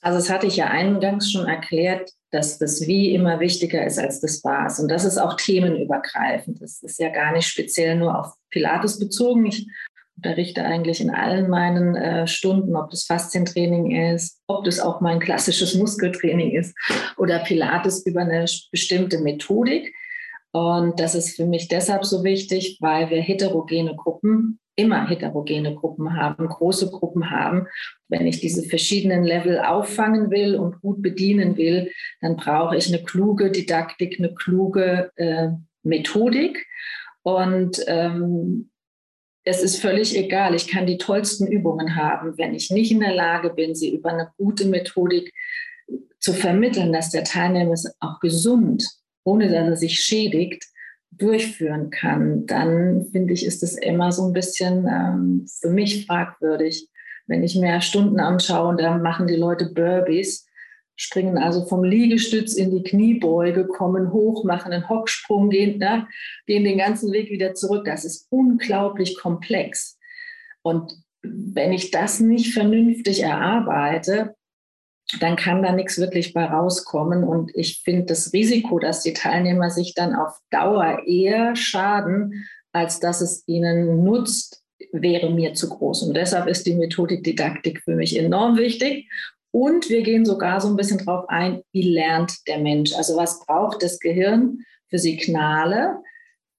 Also 0.00 0.18
das 0.18 0.30
hatte 0.30 0.46
ich 0.46 0.56
ja 0.56 0.66
eingangs 0.66 1.30
schon 1.30 1.46
erklärt, 1.46 2.10
dass 2.30 2.58
das 2.58 2.86
Wie 2.86 3.14
immer 3.14 3.40
wichtiger 3.40 3.84
ist 3.84 3.98
als 3.98 4.20
das 4.20 4.42
Was. 4.44 4.78
Und 4.78 4.88
das 4.88 5.04
ist 5.04 5.18
auch 5.18 5.34
themenübergreifend. 5.34 6.62
Das 6.62 6.82
ist 6.82 6.98
ja 6.98 7.08
gar 7.10 7.32
nicht 7.32 7.46
speziell 7.46 7.96
nur 7.96 8.18
auf 8.18 8.34
Pilates 8.50 8.98
bezogen. 8.98 9.46
Ich 9.46 9.66
unterrichte 10.16 10.64
eigentlich 10.64 11.00
in 11.00 11.10
allen 11.10 11.48
meinen 11.48 11.96
äh, 11.96 12.26
Stunden, 12.26 12.76
ob 12.76 12.90
das 12.90 13.04
Faszientraining 13.04 13.90
ist, 14.12 14.38
ob 14.46 14.64
das 14.64 14.78
auch 14.78 15.00
mein 15.00 15.18
klassisches 15.18 15.74
Muskeltraining 15.74 16.52
ist 16.52 16.76
oder 17.16 17.38
Pilates 17.40 18.04
über 18.06 18.20
eine 18.20 18.44
bestimmte 18.70 19.18
Methodik. 19.18 19.94
Und 20.52 21.00
das 21.00 21.14
ist 21.14 21.36
für 21.36 21.46
mich 21.46 21.68
deshalb 21.68 22.04
so 22.04 22.22
wichtig, 22.24 22.78
weil 22.80 23.08
wir 23.08 23.20
heterogene 23.20 23.94
Gruppen, 23.96 24.58
immer 24.80 25.08
heterogene 25.08 25.74
Gruppen 25.74 26.16
haben, 26.16 26.48
große 26.48 26.90
Gruppen 26.90 27.30
haben. 27.30 27.66
Wenn 28.08 28.26
ich 28.26 28.40
diese 28.40 28.62
verschiedenen 28.62 29.24
Level 29.24 29.60
auffangen 29.60 30.30
will 30.30 30.56
und 30.56 30.80
gut 30.80 31.02
bedienen 31.02 31.56
will, 31.56 31.90
dann 32.20 32.36
brauche 32.36 32.76
ich 32.76 32.88
eine 32.88 33.02
kluge 33.02 33.50
Didaktik, 33.50 34.18
eine 34.18 34.34
kluge 34.34 35.10
äh, 35.16 35.48
Methodik. 35.82 36.66
Und 37.22 37.82
ähm, 37.86 38.70
es 39.44 39.62
ist 39.62 39.80
völlig 39.80 40.16
egal. 40.16 40.54
Ich 40.54 40.68
kann 40.68 40.86
die 40.86 40.98
tollsten 40.98 41.46
Übungen 41.46 41.96
haben. 41.96 42.38
Wenn 42.38 42.54
ich 42.54 42.70
nicht 42.70 42.92
in 42.92 43.00
der 43.00 43.14
Lage 43.14 43.50
bin, 43.50 43.74
sie 43.74 43.94
über 43.94 44.10
eine 44.10 44.30
gute 44.36 44.66
Methodik 44.66 45.32
zu 46.18 46.32
vermitteln, 46.32 46.92
dass 46.92 47.10
der 47.10 47.24
Teilnehmer 47.24 47.72
es 47.72 47.94
auch 48.00 48.20
gesund, 48.20 48.86
ohne 49.24 49.48
dass 49.48 49.68
er 49.68 49.76
sich 49.76 50.00
schädigt, 50.00 50.64
durchführen 51.10 51.90
kann, 51.90 52.46
dann 52.46 53.06
finde 53.12 53.34
ich, 53.34 53.44
ist 53.44 53.62
es 53.62 53.76
immer 53.76 54.12
so 54.12 54.26
ein 54.26 54.32
bisschen 54.32 54.86
ähm, 54.86 55.46
für 55.60 55.70
mich 55.70 56.06
fragwürdig. 56.06 56.88
Wenn 57.26 57.42
ich 57.42 57.56
mehr 57.56 57.80
Stunden 57.80 58.20
anschaue 58.20 58.68
und 58.68 58.80
dann 58.80 59.02
machen 59.02 59.26
die 59.26 59.36
Leute 59.36 59.66
Burpees, 59.66 60.46
springen 60.96 61.38
also 61.38 61.64
vom 61.64 61.82
Liegestütz 61.82 62.54
in 62.54 62.70
die 62.70 62.82
Kniebeuge, 62.82 63.66
kommen 63.66 64.12
hoch, 64.12 64.44
machen 64.44 64.72
einen 64.72 64.88
Hocksprung, 64.88 65.48
gehen, 65.48 65.78
ne, 65.78 66.06
gehen 66.46 66.64
den 66.64 66.78
ganzen 66.78 67.12
Weg 67.12 67.30
wieder 67.30 67.54
zurück. 67.54 67.84
Das 67.86 68.04
ist 68.04 68.26
unglaublich 68.30 69.16
komplex. 69.18 69.98
Und 70.62 70.92
wenn 71.22 71.72
ich 71.72 71.90
das 71.90 72.20
nicht 72.20 72.52
vernünftig 72.52 73.22
erarbeite, 73.22 74.34
dann 75.18 75.36
kann 75.36 75.62
da 75.62 75.72
nichts 75.72 75.98
wirklich 75.98 76.32
bei 76.32 76.44
rauskommen. 76.44 77.24
Und 77.24 77.50
ich 77.54 77.80
finde 77.82 78.06
das 78.06 78.32
Risiko, 78.32 78.78
dass 78.78 79.02
die 79.02 79.12
Teilnehmer 79.12 79.70
sich 79.70 79.94
dann 79.94 80.14
auf 80.14 80.38
Dauer 80.50 81.02
eher 81.06 81.56
schaden, 81.56 82.46
als 82.72 83.00
dass 83.00 83.20
es 83.20 83.42
ihnen 83.46 84.04
nutzt, 84.04 84.62
wäre 84.92 85.30
mir 85.30 85.54
zu 85.54 85.68
groß. 85.68 86.04
Und 86.04 86.14
deshalb 86.16 86.46
ist 86.46 86.66
die 86.66 86.74
Methodik 86.74 87.24
Didaktik 87.24 87.82
für 87.82 87.94
mich 87.94 88.18
enorm 88.18 88.56
wichtig. 88.56 89.08
Und 89.52 89.88
wir 89.88 90.02
gehen 90.02 90.24
sogar 90.24 90.60
so 90.60 90.68
ein 90.68 90.76
bisschen 90.76 90.98
drauf 90.98 91.24
ein, 91.28 91.62
wie 91.72 91.92
lernt 91.92 92.46
der 92.46 92.58
Mensch? 92.58 92.94
Also 92.94 93.16
was 93.16 93.44
braucht 93.44 93.82
das 93.82 93.98
Gehirn 93.98 94.60
für 94.88 94.98
Signale? 94.98 95.96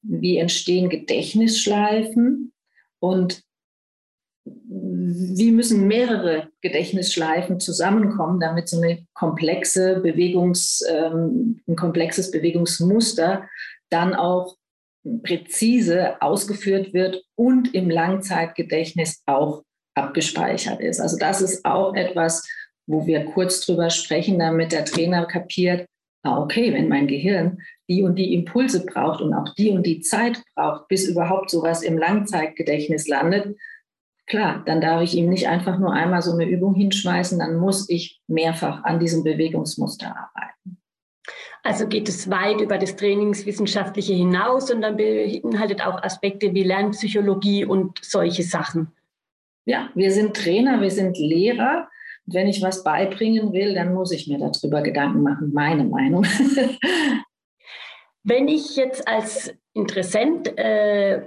Wie 0.01 0.37
entstehen 0.37 0.89
Gedächtnisschleifen? 0.89 2.51
Und 2.99 3.43
wie 4.45 5.51
müssen 5.51 5.87
mehrere 5.87 6.49
Gedächtnisschleifen 6.61 7.59
zusammenkommen, 7.59 8.39
damit 8.39 8.69
so 8.69 8.81
eine 8.81 9.05
komplexe 9.13 9.99
Bewegungs, 9.99 10.83
ähm, 10.89 11.61
ein 11.67 11.75
komplexes 11.75 12.31
Bewegungsmuster 12.31 13.47
dann 13.89 14.15
auch 14.15 14.57
präzise 15.23 16.21
ausgeführt 16.21 16.93
wird 16.93 17.23
und 17.35 17.73
im 17.73 17.89
Langzeitgedächtnis 17.89 19.21
auch 19.25 19.63
abgespeichert 19.95 20.79
ist. 20.79 20.99
Also 20.99 21.17
das 21.17 21.41
ist 21.41 21.65
auch 21.65 21.95
etwas, 21.95 22.47
wo 22.87 23.05
wir 23.05 23.25
kurz 23.25 23.61
drüber 23.65 23.89
sprechen, 23.89 24.39
damit 24.39 24.71
der 24.71 24.85
Trainer 24.85 25.25
kapiert, 25.25 25.87
ah, 26.23 26.41
okay, 26.41 26.73
wenn 26.73 26.87
mein 26.87 27.07
Gehirn 27.07 27.59
die 27.89 28.03
und 28.03 28.15
die 28.15 28.33
Impulse 28.33 28.85
braucht 28.85 29.21
und 29.21 29.33
auch 29.33 29.53
die 29.55 29.69
und 29.69 29.85
die 29.85 30.01
Zeit 30.01 30.41
braucht, 30.55 30.87
bis 30.87 31.07
überhaupt 31.07 31.49
sowas 31.49 31.83
im 31.83 31.97
Langzeitgedächtnis 31.97 33.07
landet, 33.07 33.57
klar, 34.31 34.63
dann 34.65 34.81
darf 34.81 35.01
ich 35.03 35.15
ihm 35.15 35.29
nicht 35.29 35.47
einfach 35.47 35.77
nur 35.77 35.93
einmal 35.93 36.21
so 36.21 36.31
eine 36.31 36.49
Übung 36.49 36.73
hinschmeißen, 36.73 37.37
dann 37.37 37.57
muss 37.57 37.87
ich 37.89 38.19
mehrfach 38.27 38.83
an 38.83 38.99
diesem 38.99 39.23
Bewegungsmuster 39.23 40.07
arbeiten. 40.07 40.77
Also 41.63 41.87
geht 41.87 42.09
es 42.09 42.29
weit 42.31 42.59
über 42.59 42.79
das 42.79 42.95
Trainingswissenschaftliche 42.95 44.13
hinaus 44.13 44.71
und 44.71 44.81
dann 44.81 44.97
beinhaltet 44.97 45.85
auch 45.85 46.01
Aspekte 46.01 46.55
wie 46.55 46.63
Lernpsychologie 46.63 47.65
und 47.65 48.03
solche 48.03 48.41
Sachen. 48.41 48.87
Ja, 49.65 49.89
wir 49.93 50.11
sind 50.11 50.35
Trainer, 50.35 50.81
wir 50.81 50.89
sind 50.89 51.19
Lehrer 51.19 51.87
wenn 52.25 52.47
ich 52.47 52.61
was 52.61 52.83
beibringen 52.83 53.53
will, 53.53 53.73
dann 53.73 53.93
muss 53.93 54.11
ich 54.11 54.27
mir 54.27 54.37
darüber 54.37 54.81
Gedanken 54.81 55.21
machen, 55.21 55.51
meine 55.53 55.83
Meinung. 55.83 56.25
Wenn 58.23 58.47
ich 58.47 58.75
jetzt 58.75 59.07
als 59.07 59.53
Interessent 59.73 60.55
äh, 60.57 61.21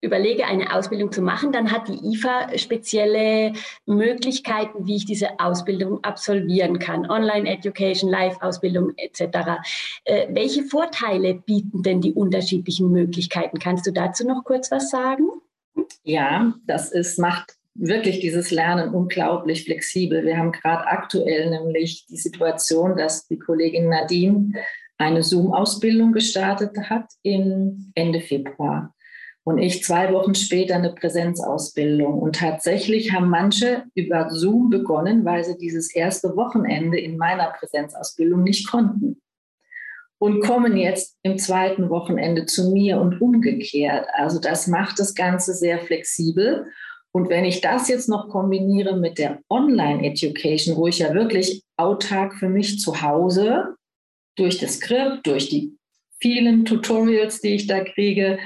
überlege, 0.00 0.46
eine 0.46 0.74
Ausbildung 0.74 1.12
zu 1.12 1.22
machen, 1.22 1.52
dann 1.52 1.70
hat 1.70 1.88
die 1.88 2.12
IFA 2.12 2.56
spezielle 2.56 3.52
Möglichkeiten, 3.86 4.86
wie 4.86 4.96
ich 4.96 5.04
diese 5.04 5.38
Ausbildung 5.38 6.02
absolvieren 6.02 6.78
kann. 6.78 7.10
Online-Education, 7.10 8.10
Live-Ausbildung 8.10 8.92
etc. 8.96 9.22
Äh, 10.04 10.28
welche 10.30 10.64
Vorteile 10.64 11.34
bieten 11.34 11.82
denn 11.82 12.00
die 12.00 12.14
unterschiedlichen 12.14 12.90
Möglichkeiten? 12.90 13.58
Kannst 13.58 13.86
du 13.86 13.92
dazu 13.92 14.26
noch 14.26 14.44
kurz 14.44 14.70
was 14.70 14.90
sagen? 14.90 15.28
Ja, 16.02 16.54
das 16.66 16.92
ist, 16.92 17.18
macht 17.18 17.56
wirklich 17.74 18.20
dieses 18.20 18.50
Lernen 18.50 18.94
unglaublich 18.94 19.64
flexibel. 19.64 20.24
Wir 20.24 20.36
haben 20.36 20.52
gerade 20.52 20.86
aktuell 20.86 21.50
nämlich 21.50 22.06
die 22.06 22.16
Situation, 22.16 22.96
dass 22.96 23.28
die 23.28 23.38
Kollegin 23.38 23.88
Nadine 23.88 24.52
eine 24.98 25.22
Zoom-Ausbildung 25.22 26.12
gestartet 26.12 26.76
hat 26.90 27.06
im 27.22 27.92
Ende 27.94 28.20
Februar 28.20 28.94
und 29.44 29.58
ich 29.58 29.82
zwei 29.82 30.12
Wochen 30.12 30.34
später 30.34 30.76
eine 30.76 30.92
Präsenzausbildung. 30.92 32.18
Und 32.18 32.36
tatsächlich 32.36 33.12
haben 33.12 33.30
manche 33.30 33.84
über 33.94 34.28
Zoom 34.30 34.68
begonnen, 34.70 35.24
weil 35.24 35.44
sie 35.44 35.56
dieses 35.56 35.94
erste 35.94 36.36
Wochenende 36.36 36.98
in 36.98 37.16
meiner 37.16 37.50
Präsenzausbildung 37.58 38.42
nicht 38.42 38.70
konnten. 38.70 39.20
Und 40.18 40.40
kommen 40.40 40.76
jetzt 40.76 41.16
im 41.22 41.38
zweiten 41.38 41.88
Wochenende 41.88 42.44
zu 42.44 42.70
mir 42.70 43.00
und 43.00 43.22
umgekehrt. 43.22 44.06
Also 44.12 44.38
das 44.38 44.66
macht 44.66 44.98
das 44.98 45.14
Ganze 45.14 45.54
sehr 45.54 45.78
flexibel. 45.78 46.66
Und 47.10 47.30
wenn 47.30 47.46
ich 47.46 47.62
das 47.62 47.88
jetzt 47.88 48.10
noch 48.10 48.28
kombiniere 48.28 48.98
mit 48.98 49.16
der 49.16 49.40
Online-Education, 49.48 50.76
wo 50.76 50.86
ich 50.86 50.98
ja 50.98 51.14
wirklich 51.14 51.62
autark 51.78 52.34
für 52.34 52.50
mich 52.50 52.78
zu 52.78 53.00
Hause 53.00 53.76
durch 54.36 54.58
das 54.58 54.74
Skript, 54.74 55.26
durch 55.26 55.48
die 55.48 55.76
vielen 56.20 56.66
Tutorials, 56.66 57.40
die 57.40 57.54
ich 57.54 57.66
da 57.66 57.82
kriege, 57.82 58.38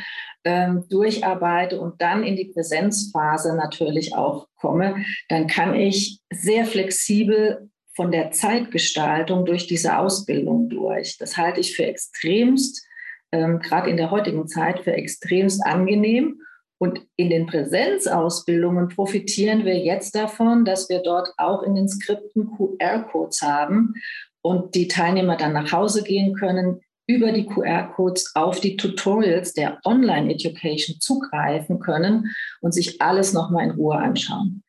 ähm, 0.44 0.84
durcharbeite 0.88 1.80
und 1.80 2.00
dann 2.00 2.22
in 2.22 2.36
die 2.36 2.52
Präsenzphase 2.52 3.56
natürlich 3.56 4.14
auch 4.14 4.48
komme, 4.56 5.04
dann 5.28 5.46
kann 5.46 5.74
ich 5.74 6.20
sehr 6.32 6.66
flexibel 6.66 7.70
von 7.94 8.10
der 8.10 8.30
Zeitgestaltung 8.30 9.46
durch 9.46 9.66
diese 9.66 9.98
Ausbildung 9.98 10.68
durch. 10.68 11.16
Das 11.18 11.36
halte 11.36 11.60
ich 11.60 11.76
für 11.76 11.86
extremst, 11.86 12.86
ähm, 13.32 13.60
gerade 13.60 13.88
in 13.88 13.96
der 13.96 14.10
heutigen 14.10 14.46
Zeit, 14.48 14.80
für 14.80 14.92
extremst 14.92 15.64
angenehm 15.64 16.40
und 16.78 17.00
in 17.16 17.30
den 17.30 17.46
Präsenzausbildungen 17.46 18.88
profitieren 18.88 19.64
wir 19.64 19.78
jetzt 19.78 20.14
davon, 20.14 20.64
dass 20.64 20.88
wir 20.88 21.00
dort 21.00 21.32
auch 21.38 21.62
in 21.62 21.74
den 21.74 21.88
Skripten 21.88 22.50
QR-Codes 22.56 23.42
haben 23.42 23.94
und 24.42 24.74
die 24.74 24.88
Teilnehmer 24.88 25.36
dann 25.36 25.52
nach 25.52 25.72
Hause 25.72 26.02
gehen 26.02 26.34
können, 26.34 26.80
über 27.06 27.32
die 27.32 27.46
QR-Codes 27.46 28.32
auf 28.34 28.60
die 28.60 28.76
Tutorials 28.76 29.52
der 29.52 29.78
Online-Education 29.84 31.00
zugreifen 31.00 31.78
können 31.78 32.34
und 32.60 32.72
sich 32.72 33.00
alles 33.00 33.32
nochmal 33.32 33.64
in 33.64 33.70
Ruhe 33.72 33.96
anschauen 33.96 34.64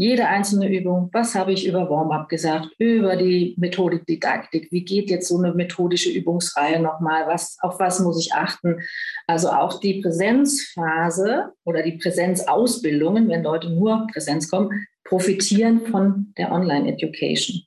jede 0.00 0.26
einzelne 0.26 0.74
Übung, 0.74 1.10
was 1.12 1.34
habe 1.34 1.52
ich 1.52 1.66
über 1.66 1.90
Warm-up 1.90 2.30
gesagt, 2.30 2.68
über 2.78 3.16
die 3.16 3.54
Methodik 3.58 4.06
Didaktik, 4.06 4.68
wie 4.70 4.82
geht 4.82 5.10
jetzt 5.10 5.28
so 5.28 5.36
eine 5.36 5.52
methodische 5.52 6.10
Übungsreihe 6.10 6.80
nochmal, 6.80 7.26
was, 7.26 7.58
auf 7.60 7.78
was 7.80 8.00
muss 8.00 8.18
ich 8.18 8.32
achten. 8.32 8.80
Also 9.26 9.50
auch 9.50 9.78
die 9.78 10.00
Präsenzphase 10.00 11.52
oder 11.64 11.82
die 11.82 11.98
Präsenzausbildungen, 11.98 13.28
wenn 13.28 13.42
Leute 13.42 13.68
nur 13.68 14.06
Präsenz 14.10 14.50
kommen, 14.50 14.86
profitieren 15.04 15.84
von 15.84 16.32
der 16.38 16.50
Online-Education. 16.50 17.60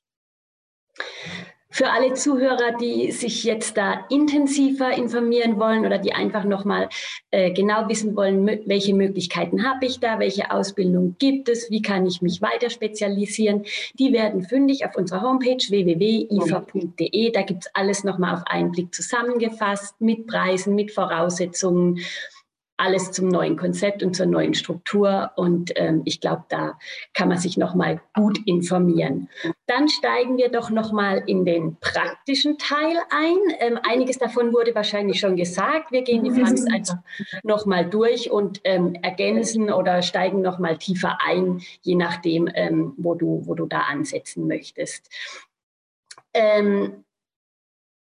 Für 1.74 1.89
alle 1.89 2.13
Zuhörer, 2.13 2.77
die 2.80 3.12
sich 3.12 3.44
jetzt 3.44 3.77
da 3.77 4.06
intensiver 4.12 4.92
informieren 4.92 5.60
wollen 5.60 5.88
oder 5.88 5.98
die 5.98 6.13
einfach 6.13 6.44
nochmal 6.44 6.88
äh, 7.32 7.51
genau 7.51 7.89
wissen 7.89 8.15
wollen, 8.15 8.46
welche 8.68 8.94
Möglichkeiten 8.94 9.68
habe 9.68 9.88
ich 9.88 10.00
da, 10.00 10.20
welche 10.20 10.51
Ausbildung 10.51 11.15
gibt 11.18 11.50
es, 11.50 11.72
wie 11.72 11.82
kann 11.82 12.06
ich 12.06 12.22
mich 12.22 12.44
weiter 12.44 12.70
spezialisieren, 12.70 13.65
die 13.98 14.13
werden 14.13 14.44
fündig 14.44 14.86
auf 14.86 14.96
unserer 14.96 15.24
Homepage 15.24 15.58
www.ifa.de. 15.68 17.32
Da 17.32 17.42
gibt 17.42 17.63
es 17.65 17.72
alles 17.74 18.03
nochmal 18.03 18.36
auf 18.36 18.44
einen 18.46 18.72
Blick 18.72 18.94
zusammengefasst 18.94 20.00
mit 20.00 20.27
Preisen, 20.27 20.75
mit 20.75 20.92
Voraussetzungen 20.92 22.01
alles 22.77 23.12
zum 23.12 23.27
neuen 23.27 23.56
Konzept 23.56 24.03
und 24.03 24.15
zur 24.15 24.25
neuen 24.25 24.53
Struktur. 24.53 25.32
Und 25.36 25.72
ähm, 25.75 26.01
ich 26.06 26.20
glaube, 26.20 26.44
da 26.50 26.77
kann 27.13 27.30
man 27.30 27.38
sich 27.38 27.58
noch 27.58 27.75
mal 27.75 28.01
gut 28.13 28.39
informieren. 28.46 29.30
Dann 29.68 29.89
steigen 29.89 30.38
wir 30.38 30.50
doch 30.50 30.70
noch 30.70 30.92
mal 30.92 31.24
in 31.27 31.46
den 31.46 31.77
praktischen 31.80 32.58
Teil 32.58 32.98
ein. 33.10 33.38
Ähm, 33.60 33.80
einiges 33.84 34.18
davon 34.18 34.53
wurde 34.53 34.75
wahrscheinlich 34.75 35.20
schon 35.20 35.36
gesagt. 35.36 35.92
Wir 35.92 36.01
gehen 36.01 36.24
die 36.24 36.32
Fragen 36.32 36.74
einfach 36.74 36.98
noch 37.44 37.65
mal 37.65 37.89
durch 37.89 38.32
und 38.32 38.62
ähm, 38.63 38.96
ergänzen 39.01 39.72
oder 39.72 40.01
steigen 40.01 40.42
noch 40.42 40.60
mal 40.60 40.77
tiefer 40.77 41.20
ein, 41.25 41.62
je 41.82 41.96
nachdem, 41.96 42.50
ähm, 42.53 42.94
wo, 42.98 43.13
du, 43.13 43.44
wo 43.46 43.53
du 43.53 43.65
da 43.65 43.82
ansetzen 43.82 44.48
möchtest. 44.48 45.10
Ähm, 46.34 47.03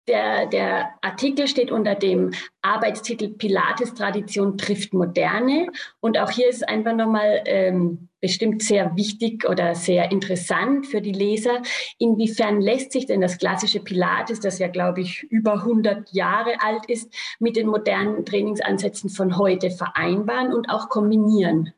der, 0.06 0.46
der 0.46 0.90
Artikel 1.00 1.48
steht 1.48 1.70
unter 1.70 1.94
dem 1.94 2.32
Arbeitstitel 2.62 3.28
Pilates-Tradition 3.28 4.58
trifft 4.58 4.92
Moderne. 4.92 5.68
Und 6.00 6.18
auch 6.18 6.30
hier 6.30 6.48
ist 6.48 6.68
einfach 6.68 6.94
nochmal 6.94 7.42
ähm, 7.46 8.08
bestimmt 8.20 8.62
sehr 8.62 8.96
wichtig 8.96 9.48
oder 9.48 9.74
sehr 9.74 10.10
interessant 10.10 10.86
für 10.86 11.00
die 11.00 11.12
Leser. 11.12 11.62
Inwiefern 11.98 12.60
lässt 12.60 12.92
sich 12.92 13.06
denn 13.06 13.20
das 13.20 13.38
klassische 13.38 13.80
Pilates, 13.80 14.40
das 14.40 14.58
ja, 14.58 14.68
glaube 14.68 15.00
ich, 15.00 15.22
über 15.24 15.54
100 15.54 16.12
Jahre 16.12 16.60
alt 16.60 16.86
ist, 16.86 17.12
mit 17.38 17.56
den 17.56 17.66
modernen 17.66 18.24
Trainingsansätzen 18.24 19.10
von 19.10 19.38
heute 19.38 19.70
vereinbaren 19.70 20.52
und 20.52 20.68
auch 20.68 20.88
kombinieren? 20.88 21.72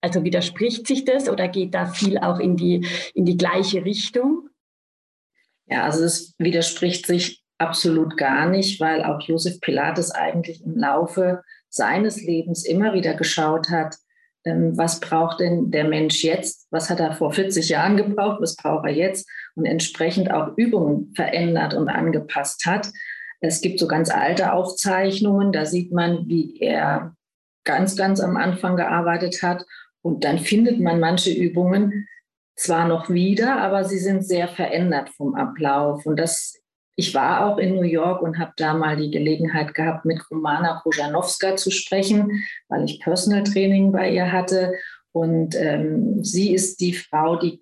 Also 0.00 0.24
widerspricht 0.24 0.86
sich 0.86 1.04
das 1.04 1.28
oder 1.28 1.46
geht 1.46 1.74
da 1.74 1.86
viel 1.86 2.18
auch 2.18 2.38
in 2.38 2.56
die, 2.56 2.86
in 3.14 3.26
die 3.26 3.36
gleiche 3.36 3.84
Richtung? 3.84 4.48
Ja, 5.66 5.84
also 5.84 6.04
es 6.04 6.34
widerspricht 6.38 7.06
sich 7.06 7.44
absolut 7.60 8.16
gar 8.16 8.48
nicht, 8.48 8.80
weil 8.80 9.04
auch 9.04 9.20
Josef 9.20 9.60
Pilates 9.60 10.10
eigentlich 10.10 10.64
im 10.64 10.76
Laufe 10.76 11.42
seines 11.68 12.22
Lebens 12.22 12.64
immer 12.64 12.94
wieder 12.94 13.14
geschaut 13.14 13.70
hat, 13.70 13.96
ähm, 14.44 14.76
was 14.76 15.00
braucht 15.00 15.40
denn 15.40 15.70
der 15.70 15.84
Mensch 15.84 16.24
jetzt? 16.24 16.66
Was 16.70 16.88
hat 16.88 17.00
er 17.00 17.12
vor 17.12 17.32
40 17.32 17.68
Jahren 17.68 17.96
gebraucht? 17.96 18.40
Was 18.40 18.56
braucht 18.56 18.86
er 18.86 18.92
jetzt? 18.92 19.28
Und 19.54 19.66
entsprechend 19.66 20.30
auch 20.30 20.56
Übungen 20.56 21.12
verändert 21.14 21.74
und 21.74 21.88
angepasst 21.88 22.64
hat. 22.64 22.90
Es 23.40 23.60
gibt 23.60 23.78
so 23.78 23.86
ganz 23.86 24.10
alte 24.10 24.52
Aufzeichnungen, 24.52 25.52
da 25.52 25.64
sieht 25.64 25.92
man, 25.92 26.26
wie 26.28 26.58
er 26.60 27.14
ganz, 27.64 27.96
ganz 27.96 28.20
am 28.20 28.36
Anfang 28.36 28.76
gearbeitet 28.76 29.42
hat. 29.42 29.64
Und 30.02 30.24
dann 30.24 30.38
findet 30.38 30.80
man 30.80 31.00
manche 31.00 31.32
Übungen 31.32 32.06
zwar 32.56 32.88
noch 32.88 33.08
wieder, 33.10 33.56
aber 33.56 33.84
sie 33.84 33.98
sind 33.98 34.24
sehr 34.24 34.48
verändert 34.48 35.10
vom 35.10 35.34
Ablauf. 35.34 36.04
Und 36.06 36.16
das 36.18 36.59
ich 37.00 37.14
war 37.14 37.46
auch 37.46 37.56
in 37.56 37.76
New 37.76 37.82
York 37.82 38.20
und 38.20 38.38
habe 38.38 38.52
da 38.58 38.74
mal 38.74 38.94
die 38.94 39.10
Gelegenheit 39.10 39.72
gehabt, 39.72 40.04
mit 40.04 40.20
Romana 40.30 40.82
Kojanowska 40.82 41.56
zu 41.56 41.70
sprechen, 41.70 42.44
weil 42.68 42.84
ich 42.84 43.00
Personal 43.00 43.42
Training 43.42 43.90
bei 43.90 44.10
ihr 44.10 44.30
hatte. 44.30 44.74
Und 45.12 45.56
ähm, 45.56 46.22
sie 46.22 46.52
ist 46.52 46.78
die 46.82 46.92
Frau, 46.92 47.36
die 47.36 47.58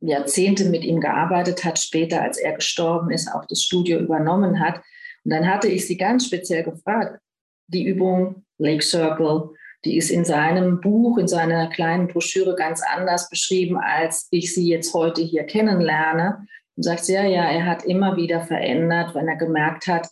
Jahrzehnte 0.00 0.64
mit 0.70 0.84
ihm 0.84 1.00
gearbeitet 1.00 1.64
hat, 1.64 1.78
später, 1.78 2.22
als 2.22 2.38
er 2.38 2.54
gestorben 2.54 3.10
ist, 3.10 3.30
auch 3.34 3.44
das 3.44 3.60
Studio 3.60 3.98
übernommen 3.98 4.58
hat. 4.58 4.76
Und 5.22 5.32
dann 5.32 5.46
hatte 5.46 5.68
ich 5.68 5.86
sie 5.86 5.98
ganz 5.98 6.24
speziell 6.24 6.62
gefragt, 6.62 7.20
die 7.66 7.84
Übung 7.84 8.46
Lake 8.56 8.82
Circle, 8.82 9.50
die 9.84 9.98
ist 9.98 10.10
in 10.10 10.24
seinem 10.24 10.80
Buch, 10.80 11.18
in 11.18 11.28
seiner 11.28 11.68
kleinen 11.68 12.08
Broschüre 12.08 12.56
ganz 12.56 12.80
anders 12.82 13.28
beschrieben, 13.28 13.76
als 13.76 14.28
ich 14.30 14.54
sie 14.54 14.66
jetzt 14.66 14.94
heute 14.94 15.20
hier 15.20 15.44
kennenlerne. 15.44 16.46
Und 16.76 16.82
sagt 16.82 17.08
ja, 17.08 17.24
ja, 17.24 17.44
er 17.50 17.66
hat 17.66 17.84
immer 17.84 18.16
wieder 18.16 18.40
verändert, 18.40 19.14
wenn 19.14 19.28
er 19.28 19.36
gemerkt 19.36 19.86
hat, 19.86 20.08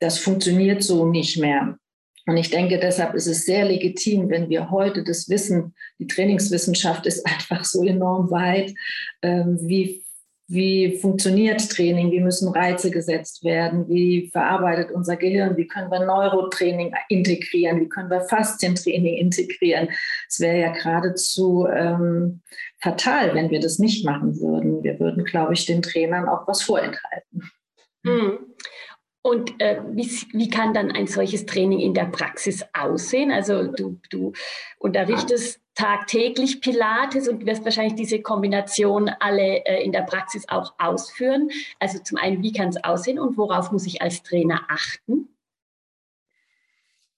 das 0.00 0.18
funktioniert 0.18 0.82
so 0.82 1.06
nicht 1.06 1.38
mehr. 1.38 1.78
Und 2.26 2.36
ich 2.36 2.50
denke, 2.50 2.78
deshalb 2.78 3.14
ist 3.14 3.28
es 3.28 3.44
sehr 3.44 3.64
legitim, 3.64 4.28
wenn 4.30 4.48
wir 4.48 4.70
heute 4.70 5.04
das 5.04 5.28
Wissen, 5.28 5.74
die 5.98 6.06
Trainingswissenschaft 6.06 7.06
ist 7.06 7.24
einfach 7.26 7.64
so 7.64 7.84
enorm 7.84 8.30
weit, 8.30 8.74
ähm, 9.22 9.58
wie 9.62 10.06
wie 10.48 10.98
funktioniert 10.98 11.68
Training, 11.70 12.12
wie 12.12 12.20
müssen 12.20 12.48
Reize 12.48 12.90
gesetzt 12.90 13.42
werden, 13.42 13.88
wie 13.88 14.30
verarbeitet 14.30 14.92
unser 14.92 15.16
Gehirn, 15.16 15.56
wie 15.56 15.66
können 15.66 15.90
wir 15.90 16.04
Neurotraining 16.04 16.94
integrieren, 17.08 17.80
wie 17.80 17.88
können 17.88 18.10
wir 18.10 18.20
Faszientraining 18.20 19.16
integrieren. 19.16 19.88
Es 20.28 20.38
wäre 20.38 20.60
ja 20.60 20.70
geradezu 20.70 21.66
ähm, 21.66 22.42
fatal, 22.80 23.34
wenn 23.34 23.50
wir 23.50 23.60
das 23.60 23.78
nicht 23.78 24.04
machen 24.04 24.40
würden. 24.40 24.82
Wir 24.82 24.98
würden, 25.00 25.24
glaube 25.24 25.54
ich, 25.54 25.66
den 25.66 25.82
Trainern 25.82 26.28
auch 26.28 26.46
was 26.46 26.62
vorenthalten. 26.62 27.50
Mhm. 28.02 28.38
Und 29.22 29.60
äh, 29.60 29.80
wie, 29.90 30.08
wie, 30.34 30.48
kann 30.48 30.72
dann 30.72 30.92
ein 30.92 31.08
solches 31.08 31.46
Training 31.46 31.80
in 31.80 31.94
der 31.94 32.04
Praxis 32.04 32.64
aussehen? 32.72 33.32
Also 33.32 33.64
du, 33.72 33.98
du 34.08 34.32
unterrichtest 34.78 35.60
tagtäglich 35.74 36.60
Pilates 36.60 37.28
und 37.28 37.44
wirst 37.44 37.64
wahrscheinlich 37.64 37.96
diese 37.96 38.22
Kombination 38.22 39.10
alle 39.20 39.64
äh, 39.66 39.84
in 39.84 39.90
der 39.90 40.02
Praxis 40.02 40.48
auch 40.48 40.74
ausführen. 40.78 41.50
Also 41.80 41.98
zum 41.98 42.18
einen, 42.18 42.42
wie 42.42 42.52
kann 42.52 42.68
es 42.68 42.82
aussehen 42.84 43.18
und 43.18 43.36
worauf 43.36 43.72
muss 43.72 43.86
ich 43.86 44.00
als 44.00 44.22
Trainer 44.22 44.62
achten? 44.68 45.28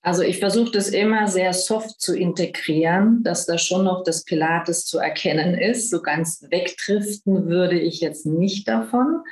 Also 0.02 0.22
ich 0.22 0.38
versuche 0.38 0.70
das 0.70 0.88
immer 0.88 1.26
sehr 1.26 1.52
soft 1.52 2.00
zu 2.00 2.16
integrieren, 2.16 3.22
dass 3.24 3.46
da 3.46 3.58
schon 3.58 3.84
noch 3.84 4.04
das 4.04 4.24
Pilates 4.24 4.84
zu 4.84 4.98
erkennen 4.98 5.54
ist. 5.54 5.90
So 5.90 6.00
ganz 6.02 6.46
wegdriften 6.50 7.46
würde 7.46 7.78
ich 7.78 8.00
jetzt 8.00 8.24
nicht 8.24 8.68
davon. 8.68 9.22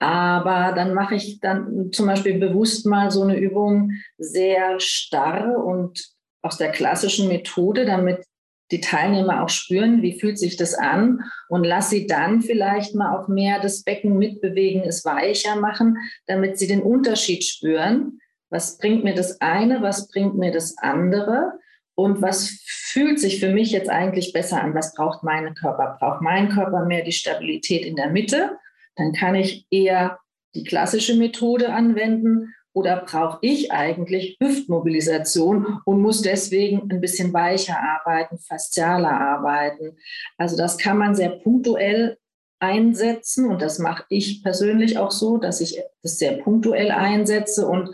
Aber 0.00 0.72
dann 0.74 0.94
mache 0.94 1.14
ich 1.14 1.40
dann 1.40 1.92
zum 1.92 2.06
Beispiel 2.06 2.38
bewusst 2.38 2.86
mal 2.86 3.10
so 3.10 3.22
eine 3.22 3.38
Übung 3.38 3.92
sehr 4.18 4.80
starr 4.80 5.62
und 5.62 6.02
aus 6.42 6.56
der 6.56 6.72
klassischen 6.72 7.28
Methode, 7.28 7.84
damit 7.84 8.24
die 8.70 8.80
Teilnehmer 8.80 9.42
auch 9.42 9.48
spüren, 9.48 10.00
wie 10.00 10.18
fühlt 10.18 10.38
sich 10.38 10.56
das 10.56 10.74
an 10.74 11.20
und 11.48 11.64
lass 11.64 11.90
sie 11.90 12.06
dann 12.06 12.40
vielleicht 12.40 12.94
mal 12.94 13.16
auch 13.16 13.28
mehr 13.28 13.60
das 13.60 13.82
Becken 13.82 14.16
mitbewegen, 14.16 14.82
es 14.82 15.04
weicher 15.04 15.56
machen, 15.56 15.98
damit 16.26 16.58
sie 16.58 16.66
den 16.66 16.82
Unterschied 16.82 17.44
spüren. 17.44 18.20
Was 18.50 18.78
bringt 18.78 19.04
mir 19.04 19.14
das 19.14 19.40
eine, 19.40 19.82
was 19.82 20.08
bringt 20.08 20.36
mir 20.36 20.52
das 20.52 20.76
andere 20.78 21.52
und 21.94 22.20
was 22.20 22.60
fühlt 22.66 23.20
sich 23.20 23.40
für 23.40 23.52
mich 23.52 23.70
jetzt 23.70 23.88
eigentlich 23.88 24.32
besser 24.32 24.62
an? 24.62 24.74
Was 24.74 24.94
braucht 24.94 25.22
mein 25.22 25.54
Körper? 25.54 25.96
Braucht 25.98 26.20
mein 26.20 26.48
Körper 26.48 26.84
mehr 26.84 27.04
die 27.04 27.12
Stabilität 27.12 27.84
in 27.84 27.96
der 27.96 28.10
Mitte 28.10 28.58
dann 29.00 29.12
kann 29.12 29.34
ich 29.34 29.66
eher 29.70 30.18
die 30.54 30.64
klassische 30.64 31.14
Methode 31.14 31.72
anwenden 31.72 32.54
oder 32.72 33.04
brauche 33.04 33.38
ich 33.40 33.72
eigentlich 33.72 34.36
Hüftmobilisation 34.40 35.80
und 35.84 36.00
muss 36.00 36.22
deswegen 36.22 36.90
ein 36.90 37.00
bisschen 37.00 37.32
weicher 37.32 37.78
arbeiten, 37.80 38.38
faszialer 38.38 39.10
arbeiten. 39.10 39.96
Also 40.36 40.56
das 40.56 40.78
kann 40.78 40.98
man 40.98 41.14
sehr 41.14 41.30
punktuell 41.30 42.18
einsetzen 42.60 43.48
und 43.48 43.62
das 43.62 43.78
mache 43.78 44.04
ich 44.08 44.42
persönlich 44.42 44.98
auch 44.98 45.10
so, 45.10 45.38
dass 45.38 45.60
ich 45.60 45.80
das 46.02 46.18
sehr 46.18 46.32
punktuell 46.32 46.90
einsetze 46.90 47.66
und 47.66 47.90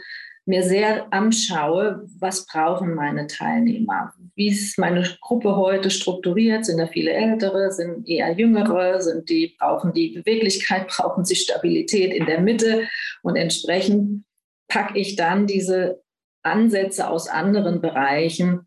mir 0.46 0.62
sehr 0.62 1.12
anschaue, 1.12 2.06
was 2.18 2.46
brauchen 2.46 2.94
meine 2.94 3.26
Teilnehmer? 3.26 4.14
Wie 4.36 4.48
ist 4.48 4.78
meine 4.78 5.02
Gruppe 5.20 5.56
heute 5.56 5.90
strukturiert? 5.90 6.64
Sind 6.64 6.78
da 6.78 6.86
viele 6.86 7.10
Ältere? 7.12 7.72
Sind 7.72 8.08
eher 8.08 8.32
Jüngere? 8.32 9.02
Sind 9.02 9.28
die, 9.28 9.56
brauchen 9.58 9.92
die 9.92 10.10
Beweglichkeit? 10.10 10.86
Brauchen 10.96 11.24
sie 11.24 11.34
Stabilität 11.34 12.14
in 12.14 12.26
der 12.26 12.40
Mitte? 12.40 12.88
Und 13.22 13.36
entsprechend 13.36 14.24
packe 14.68 14.98
ich 14.98 15.16
dann 15.16 15.46
diese 15.46 16.02
Ansätze 16.42 17.08
aus 17.08 17.28
anderen 17.28 17.80
Bereichen 17.80 18.66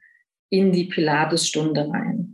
in 0.49 0.71
die 0.73 0.85
Pilates-Stunde 0.85 1.89
rein. 1.89 2.28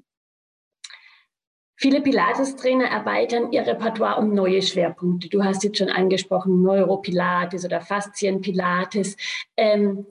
Viele 1.77 2.01
Pilates-Trainer 2.01 2.85
erweitern 2.85 3.51
ihr 3.51 3.67
Repertoire 3.67 4.17
um 4.19 4.33
neue 4.33 4.61
Schwerpunkte. 4.61 5.27
Du 5.27 5.43
hast 5.43 5.63
jetzt 5.63 5.77
schon 5.77 5.89
angesprochen, 5.89 6.61
Neuropilates 6.61 7.65
oder 7.65 7.81
Faszienpilates. 7.81 9.17
Ähm, 9.57 10.05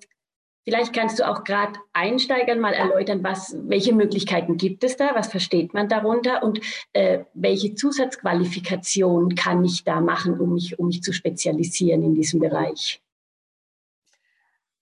vielleicht 0.64 0.92
kannst 0.92 1.18
du 1.18 1.27
auch 1.27 1.42
gerade 1.42 1.81
Einsteigern 1.94 2.61
mal 2.61 2.74
erläutern, 2.74 3.24
was, 3.24 3.57
welche 3.66 3.94
Möglichkeiten 3.94 4.59
gibt 4.59 4.85
es 4.85 4.98
da, 4.98 5.14
was 5.14 5.29
versteht 5.29 5.72
man 5.72 5.88
darunter 5.88 6.42
und 6.42 6.61
äh, 6.92 7.20
welche 7.33 7.74
Zusatzqualifikation 7.74 9.35
kann 9.35 9.64
ich 9.64 9.85
da 9.85 10.03
machen, 10.03 10.38
um 10.38 10.53
mich, 10.55 10.79
um 10.79 10.88
mich 10.88 11.03
zu 11.03 11.14
spezialisieren 11.14 12.03
in 12.03 12.14
diesem 12.14 12.40
Bereich? 12.40 13.00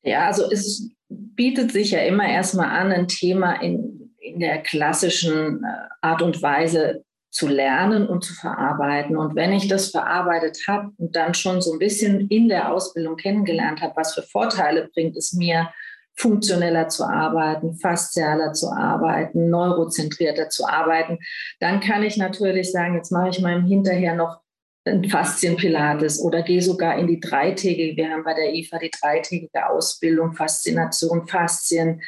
Ja, 0.02 0.26
also 0.26 0.50
es 0.50 0.90
bietet 1.08 1.70
sich 1.70 1.92
ja 1.92 2.00
immer 2.00 2.28
erstmal 2.28 2.70
an, 2.70 2.90
ein 2.90 3.06
Thema 3.06 3.52
in 3.60 4.01
in 4.22 4.40
der 4.40 4.58
klassischen 4.62 5.64
äh, 5.64 5.88
Art 6.00 6.22
und 6.22 6.40
Weise 6.42 7.04
zu 7.30 7.48
lernen 7.48 8.06
und 8.06 8.24
zu 8.24 8.34
verarbeiten. 8.34 9.16
Und 9.16 9.34
wenn 9.34 9.52
ich 9.52 9.66
das 9.66 9.90
verarbeitet 9.90 10.58
habe 10.68 10.90
und 10.98 11.16
dann 11.16 11.34
schon 11.34 11.62
so 11.62 11.72
ein 11.72 11.78
bisschen 11.78 12.28
in 12.28 12.48
der 12.48 12.70
Ausbildung 12.70 13.16
kennengelernt 13.16 13.80
habe, 13.80 13.94
was 13.96 14.14
für 14.14 14.22
Vorteile 14.22 14.88
bringt 14.92 15.16
es 15.16 15.32
mir, 15.32 15.70
funktioneller 16.14 16.88
zu 16.88 17.04
arbeiten, 17.04 17.74
faszialer 17.74 18.52
zu 18.52 18.70
arbeiten, 18.70 19.48
neurozentrierter 19.48 20.50
zu 20.50 20.68
arbeiten, 20.68 21.18
dann 21.58 21.80
kann 21.80 22.02
ich 22.02 22.18
natürlich 22.18 22.70
sagen, 22.70 22.96
jetzt 22.96 23.12
mache 23.12 23.30
ich 23.30 23.40
mal 23.40 23.62
hinterher 23.62 24.14
noch 24.14 24.40
ein 24.84 25.08
Faszienpilates 25.08 26.20
oder 26.20 26.42
gehe 26.42 26.60
sogar 26.60 26.98
in 26.98 27.06
die 27.06 27.20
dreitägige, 27.20 27.96
wir 27.96 28.10
haben 28.10 28.24
bei 28.24 28.34
der 28.34 28.52
IFA 28.52 28.78
die 28.78 28.90
dreitägige 28.90 29.68
Ausbildung, 29.68 30.34
Faszination, 30.34 31.26
Faszien, 31.26 32.02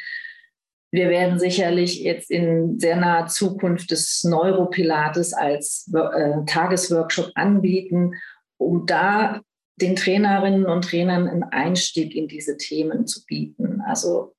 wir 0.95 1.09
werden 1.09 1.39
sicherlich 1.39 2.01
jetzt 2.01 2.31
in 2.31 2.79
sehr 2.79 2.95
naher 2.95 3.27
Zukunft 3.27 3.91
des 3.91 4.23
Neuropilates 4.23 5.33
als 5.33 5.91
äh, 5.93 6.45
Tagesworkshop 6.45 7.31
anbieten, 7.35 8.13
um 8.57 8.85
da 8.85 9.41
den 9.81 9.95
Trainerinnen 9.95 10.65
und 10.65 10.85
Trainern 10.85 11.27
einen 11.27 11.43
Einstieg 11.43 12.15
in 12.15 12.27
diese 12.27 12.57
Themen 12.57 13.05
zu 13.07 13.25
bieten. 13.25 13.81
Also 13.85 14.33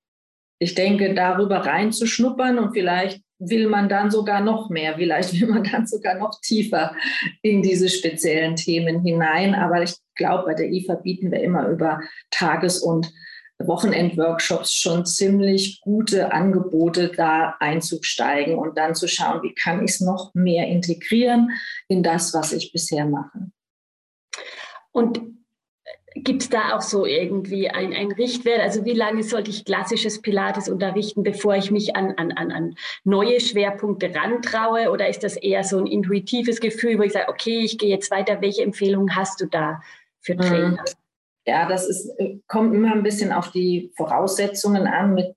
ich 0.59 0.75
denke, 0.75 1.13
darüber 1.15 1.59
reinzuschnuppern 1.59 2.59
und 2.59 2.73
vielleicht 2.73 3.21
will 3.39 3.69
man 3.69 3.91
dann 3.91 4.11
sogar 4.11 4.41
noch 4.41 4.71
mehr, 4.71 4.95
vielleicht 4.97 5.39
will 5.39 5.49
man 5.49 5.65
dann 5.65 5.87
sogar 5.87 6.15
noch 6.15 6.41
tiefer 6.41 6.95
in 7.43 7.63
diese 7.63 7.91
speziellen 7.91 8.57
Themen 8.57 9.03
hinein. 9.03 9.55
Aber 9.55 9.83
ich 9.83 9.95
glaube, 10.15 10.45
bei 10.47 10.55
der 10.55 10.71
IFA 10.71 10.95
bieten 10.95 11.31
wir 11.31 11.43
immer 11.43 11.69
über 11.69 12.01
Tages- 12.31 12.83
und 12.83 13.13
Wochenendworkshops 13.59 14.73
schon 14.73 15.07
ziemlich 15.07 15.81
gute 15.81 16.33
Angebote, 16.33 17.09
da 17.09 17.57
einzusteigen 17.59 18.57
und 18.57 18.77
dann 18.77 18.95
zu 18.95 19.09
schauen, 19.09 19.43
wie 19.43 19.55
kann 19.55 19.85
ich 19.85 19.93
es 19.93 20.01
noch 20.01 20.35
mehr 20.35 20.67
integrieren 20.69 21.51
in 21.89 22.03
das, 22.03 22.35
was 22.35 22.53
ich 22.53 22.73
bisher 22.73 23.07
mache. 23.07 23.51
Und 24.93 25.21
gibt 26.15 26.43
es 26.43 26.49
da 26.49 26.77
auch 26.77 26.81
so 26.81 27.07
irgendwie 27.07 27.69
ein, 27.69 27.93
ein 27.93 28.13
Richtwert? 28.13 28.61
Also 28.61 28.85
wie 28.85 28.93
lange 28.93 29.23
sollte 29.23 29.51
ich 29.51 29.65
klassisches 29.65 30.23
Pilates 30.23 30.69
unterrichten, 30.69 31.23
bevor 31.23 31.57
ich 31.57 31.71
mich 31.71 31.97
an, 31.97 32.15
an, 32.17 32.33
an 32.33 32.75
neue 33.05 33.41
Schwerpunkte 33.41 34.15
rantraue? 34.15 34.91
Oder 34.91 35.09
ist 35.09 35.23
das 35.23 35.37
eher 35.37 35.65
so 35.65 35.79
ein 35.79 35.87
intuitives 35.87 36.61
Gefühl, 36.61 36.99
wo 36.99 37.03
ich 37.03 37.13
sage, 37.13 37.29
okay, 37.29 37.61
ich 37.61 37.79
gehe 37.79 37.91
jetzt 37.91 38.11
weiter. 38.11 38.41
Welche 38.41 38.63
Empfehlungen 38.63 39.15
hast 39.15 39.41
du 39.41 39.47
da 39.47 39.83
für 40.21 40.35
mhm. 40.35 40.41
Trainer? 40.41 40.69
Mhm. 40.69 41.06
Ja, 41.47 41.69
das 41.69 41.87
ist, 41.87 42.11
äh, 42.19 42.39
kommt 42.49 42.75
immer 42.75 42.93
ein 42.93 43.05
bisschen 43.05 43.33
auf 43.33 43.53
die 43.53 43.93
Voraussetzungen 43.97 44.87
an, 44.87 45.15
mit 45.15 45.35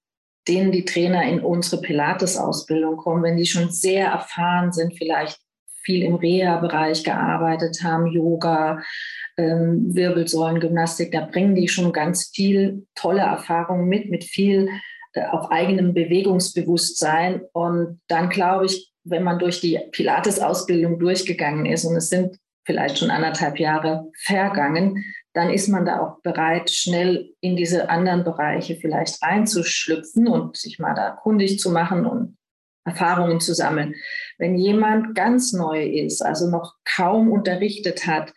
denen 0.47 0.71
die 0.71 0.85
Trainer 0.85 1.23
in 1.23 1.39
unsere 1.39 1.81
Pilates-Ausbildung 1.81 2.97
kommen. 2.97 3.23
Wenn 3.23 3.37
die 3.37 3.45
schon 3.45 3.69
sehr 3.69 4.07
erfahren 4.07 4.71
sind, 4.71 4.97
vielleicht 4.97 5.39
viel 5.83 6.03
im 6.03 6.15
Reha-Bereich 6.15 7.03
gearbeitet 7.03 7.83
haben, 7.83 8.07
Yoga, 8.07 8.81
ähm, 9.37 9.95
Wirbelsäulengymnastik, 9.95 11.11
da 11.11 11.21
bringen 11.21 11.55
die 11.55 11.67
schon 11.67 11.93
ganz 11.93 12.31
viel 12.33 12.85
tolle 12.95 13.21
Erfahrungen 13.21 13.87
mit, 13.87 14.09
mit 14.09 14.23
viel 14.23 14.69
äh, 15.13 15.25
auch 15.27 15.51
eigenem 15.51 15.93
Bewegungsbewusstsein. 15.93 17.41
Und 17.53 18.01
dann 18.07 18.29
glaube 18.29 18.65
ich, 18.65 18.91
wenn 19.03 19.23
man 19.23 19.39
durch 19.39 19.61
die 19.61 19.79
Pilates-Ausbildung 19.91 20.99
durchgegangen 20.99 21.65
ist 21.65 21.85
und 21.85 21.95
es 21.95 22.09
sind 22.09 22.37
vielleicht 22.65 22.99
schon 22.99 23.11
anderthalb 23.11 23.59
Jahre 23.59 24.11
vergangen, 24.17 25.03
dann 25.33 25.49
ist 25.49 25.67
man 25.67 25.85
da 25.85 25.99
auch 26.01 26.21
bereit, 26.21 26.69
schnell 26.69 27.33
in 27.39 27.55
diese 27.55 27.89
anderen 27.89 28.23
Bereiche 28.23 28.75
vielleicht 28.75 29.21
reinzuschlüpfen 29.21 30.27
und 30.27 30.57
sich 30.57 30.79
mal 30.79 30.95
da 30.95 31.11
kundig 31.11 31.59
zu 31.59 31.71
machen 31.71 32.05
und 32.05 32.37
Erfahrungen 32.85 33.39
zu 33.39 33.53
sammeln. 33.53 33.95
Wenn 34.37 34.55
jemand 34.55 35.15
ganz 35.15 35.53
neu 35.53 35.83
ist, 35.83 36.21
also 36.21 36.49
noch 36.49 36.75
kaum 36.83 37.31
unterrichtet 37.31 38.07
hat, 38.07 38.33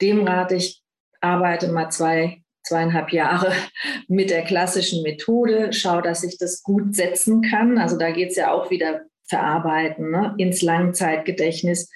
dem 0.00 0.26
rate 0.26 0.56
ich, 0.56 0.82
arbeite 1.20 1.68
mal 1.68 1.90
zwei, 1.90 2.42
zweieinhalb 2.64 3.12
Jahre 3.12 3.52
mit 4.08 4.30
der 4.30 4.42
klassischen 4.42 5.02
Methode, 5.02 5.72
schau, 5.72 6.00
dass 6.00 6.24
ich 6.24 6.38
das 6.38 6.62
gut 6.62 6.94
setzen 6.94 7.42
kann. 7.42 7.78
Also 7.78 7.96
da 7.96 8.10
geht 8.10 8.30
es 8.30 8.36
ja 8.36 8.52
auch 8.52 8.70
wieder 8.70 9.02
verarbeiten 9.28 10.10
ne? 10.10 10.34
ins 10.36 10.62
Langzeitgedächtnis 10.62 11.90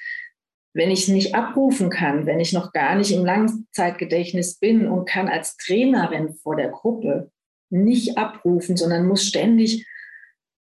wenn 0.77 0.91
ich 0.91 1.05
es 1.05 1.09
nicht 1.09 1.35
abrufen 1.35 1.89
kann, 1.89 2.27
wenn 2.27 2.39
ich 2.39 2.53
noch 2.53 2.71
gar 2.71 2.97
nicht 2.97 3.11
im 3.11 3.25
Langzeitgedächtnis 3.25 4.59
bin 4.59 4.87
und 4.87 5.09
kann 5.09 5.27
als 5.27 5.57
Trainerin 5.57 6.35
vor 6.35 6.55
der 6.55 6.69
Gruppe 6.69 7.31
nicht 7.71 8.19
abrufen, 8.19 8.77
sondern 8.77 9.09
muss 9.09 9.25
ständig 9.25 9.87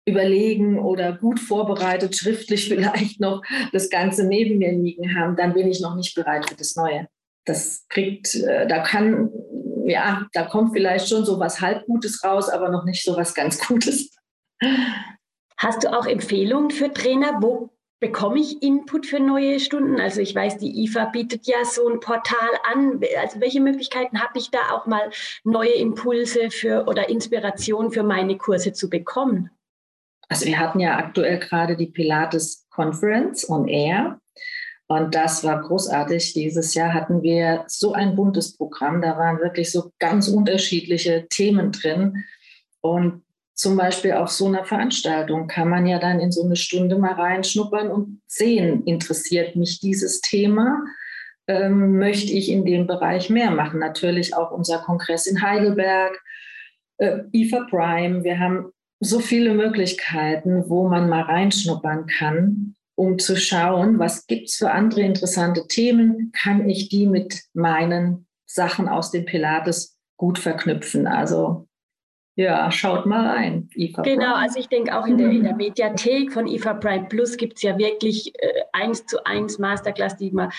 überlegen 0.06 0.80
oder 0.80 1.14
gut 1.14 1.40
vorbereitet, 1.40 2.18
schriftlich 2.18 2.68
vielleicht 2.70 3.22
noch 3.22 3.42
das 3.72 3.90
Ganze 3.90 4.28
neben 4.28 4.58
mir 4.58 4.74
liegen 4.74 5.16
haben, 5.18 5.38
dann 5.38 5.54
bin 5.54 5.70
ich 5.70 5.80
noch 5.80 5.96
nicht 5.96 6.14
bereit 6.14 6.50
für 6.50 6.56
das 6.56 6.76
Neue. 6.76 7.08
Das 7.46 7.86
kriegt, 7.88 8.36
äh, 8.36 8.68
da 8.68 8.84
kann, 8.84 9.30
ja, 9.86 10.28
da 10.34 10.44
kommt 10.44 10.74
vielleicht 10.74 11.08
schon 11.08 11.24
so 11.24 11.40
was 11.40 11.62
Halbgutes 11.62 12.22
raus, 12.24 12.50
aber 12.50 12.70
noch 12.70 12.84
nicht 12.84 13.06
so 13.06 13.16
was 13.16 13.34
ganz 13.34 13.60
Gutes. 13.66 14.14
Hast 15.58 15.86
du 15.86 15.98
auch 15.98 16.06
Empfehlungen 16.06 16.70
für 16.70 16.92
Trainer? 16.92 17.38
Wo 17.40 17.70
bekomme 18.02 18.40
ich 18.40 18.62
Input 18.62 19.06
für 19.06 19.20
neue 19.20 19.60
Stunden? 19.60 20.02
Also 20.02 20.20
ich 20.20 20.36
weiß, 20.36 20.58
die 20.58 20.84
IFA 20.84 21.06
bietet 21.06 21.46
ja 21.46 21.64
so 21.64 21.88
ein 21.88 22.02
Portal 22.02 22.50
an. 22.74 23.00
Also 23.22 23.40
welche 23.40 23.62
Möglichkeiten 23.62 24.22
habe 24.22 24.38
ich 24.38 24.50
da 24.50 24.72
auch 24.74 24.88
mal 24.88 25.12
neue 25.46 25.76
Impulse 25.76 26.50
für 26.50 26.86
oder 26.88 27.08
Inspiration 27.08 27.92
für 27.92 28.04
meine 28.04 28.38
Kurse 28.38 28.74
zu 28.74 28.90
bekommen? 28.90 29.52
Also 30.28 30.48
wir 30.48 30.60
hatten 30.60 30.80
ja 30.80 30.98
aktuell 30.98 31.40
gerade 31.40 31.78
die 31.78 31.88
Pilates 31.88 32.66
Conference 32.72 33.48
on 33.48 33.68
Air. 33.68 34.20
Und 34.88 35.14
das 35.14 35.44
war 35.44 35.62
großartig. 35.62 36.34
Dieses 36.34 36.74
Jahr 36.74 36.94
hatten 36.94 37.22
wir 37.22 37.64
so 37.68 37.94
ein 37.94 38.16
buntes 38.16 38.58
Programm. 38.58 39.02
Da 39.02 39.18
waren 39.18 39.40
wirklich 39.40 39.72
so 39.72 39.92
ganz 40.00 40.28
unterschiedliche 40.28 41.28
Themen 41.30 41.72
drin. 41.72 42.26
Und 42.82 43.24
zum 43.62 43.78
Beispiel 43.78 44.14
auf 44.14 44.30
so 44.30 44.48
einer 44.48 44.66
Veranstaltung 44.66 45.46
kann 45.46 45.70
man 45.70 45.86
ja 45.86 46.00
dann 46.00 46.20
in 46.20 46.32
so 46.32 46.44
eine 46.44 46.56
Stunde 46.56 46.98
mal 46.98 47.14
reinschnuppern 47.14 47.92
und 47.92 48.20
sehen, 48.26 48.84
interessiert 48.86 49.56
mich 49.56 49.80
dieses 49.80 50.20
Thema, 50.20 50.84
ähm, 51.46 52.00
möchte 52.00 52.34
ich 52.34 52.50
in 52.50 52.66
dem 52.66 52.88
Bereich 52.88 53.30
mehr 53.30 53.52
machen. 53.52 53.80
Natürlich 53.80 54.36
auch 54.36 54.50
unser 54.50 54.80
Kongress 54.80 55.28
in 55.28 55.44
Heidelberg, 55.44 56.20
äh, 56.98 57.20
IFA 57.34 57.68
Prime. 57.70 58.24
Wir 58.24 58.40
haben 58.40 58.72
so 59.00 59.20
viele 59.20 59.54
Möglichkeiten, 59.54 60.68
wo 60.68 60.90
man 60.90 61.08
mal 61.08 61.22
reinschnuppern 61.22 62.08
kann, 62.08 62.74
um 62.96 63.20
zu 63.20 63.38
schauen, 63.38 64.00
was 64.00 64.26
gibt 64.26 64.50
es 64.50 64.56
für 64.56 64.72
andere 64.72 65.02
interessante 65.02 65.68
Themen, 65.68 66.32
kann 66.32 66.68
ich 66.68 66.90
die 66.90 67.06
mit 67.06 67.44
meinen 67.54 68.26
Sachen 68.48 68.90
aus 68.90 69.12
dem 69.12 69.26
Pilates 69.26 70.00
gut 70.18 70.40
verknüpfen. 70.40 71.06
Also 71.06 71.68
ja, 72.36 72.72
schaut 72.72 73.06
mal 73.06 73.28
rein. 73.28 73.70
IFA 73.76 74.04
genau, 74.04 74.36
also 74.36 74.60
ich 74.60 74.70
denke 74.70 74.98
auch 74.98 75.06
in 75.06 75.18
der, 75.18 75.30
in 75.30 75.44
der 75.44 75.56
Mediathek 75.56 76.32
von 76.32 76.48
IFA 76.48 76.76
Prime 76.76 77.06
Plus 77.10 77.36
gibt 77.38 77.58
es 77.58 77.64
ja 77.64 77.78
wirklich 77.78 78.34
äh, 78.40 78.64
eins 78.72 79.06
zu 79.06 79.26
eins 79.26 79.60
Masterclass, 79.60 80.18
die 80.18 80.32
man 80.32 80.52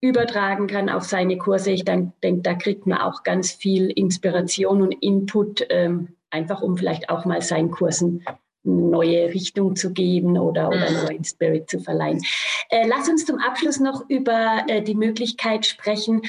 übertragen 0.00 0.66
kann 0.66 0.88
auf 0.88 1.04
seine 1.04 1.38
Kurse. 1.38 1.72
Ich 1.72 1.84
denke, 1.84 2.12
da 2.20 2.54
kriegt 2.54 2.86
man 2.86 2.98
auch 2.98 3.22
ganz 3.24 3.52
viel 3.52 3.90
Inspiration 3.90 4.82
und 4.82 4.92
Input, 4.92 5.66
ähm, 5.70 6.16
einfach 6.30 6.62
um 6.62 6.76
vielleicht 6.76 7.08
auch 7.08 7.24
mal 7.24 7.42
seinen 7.42 7.70
Kursen 7.70 8.24
eine 8.64 8.74
neue 8.74 9.32
Richtung 9.32 9.76
zu 9.76 9.92
geben 9.92 10.38
oder, 10.38 10.68
oder 10.68 10.86
einen 10.86 11.04
neuen 11.04 11.24
Spirit 11.24 11.70
zu 11.70 11.80
verleihen. 11.80 12.22
Äh, 12.70 12.86
lass 12.86 13.08
uns 13.08 13.24
zum 13.24 13.38
Abschluss 13.38 13.80
noch 13.80 14.08
über 14.08 14.64
äh, 14.68 14.82
die 14.82 14.94
Möglichkeit 14.94 15.66
sprechen, 15.66 16.22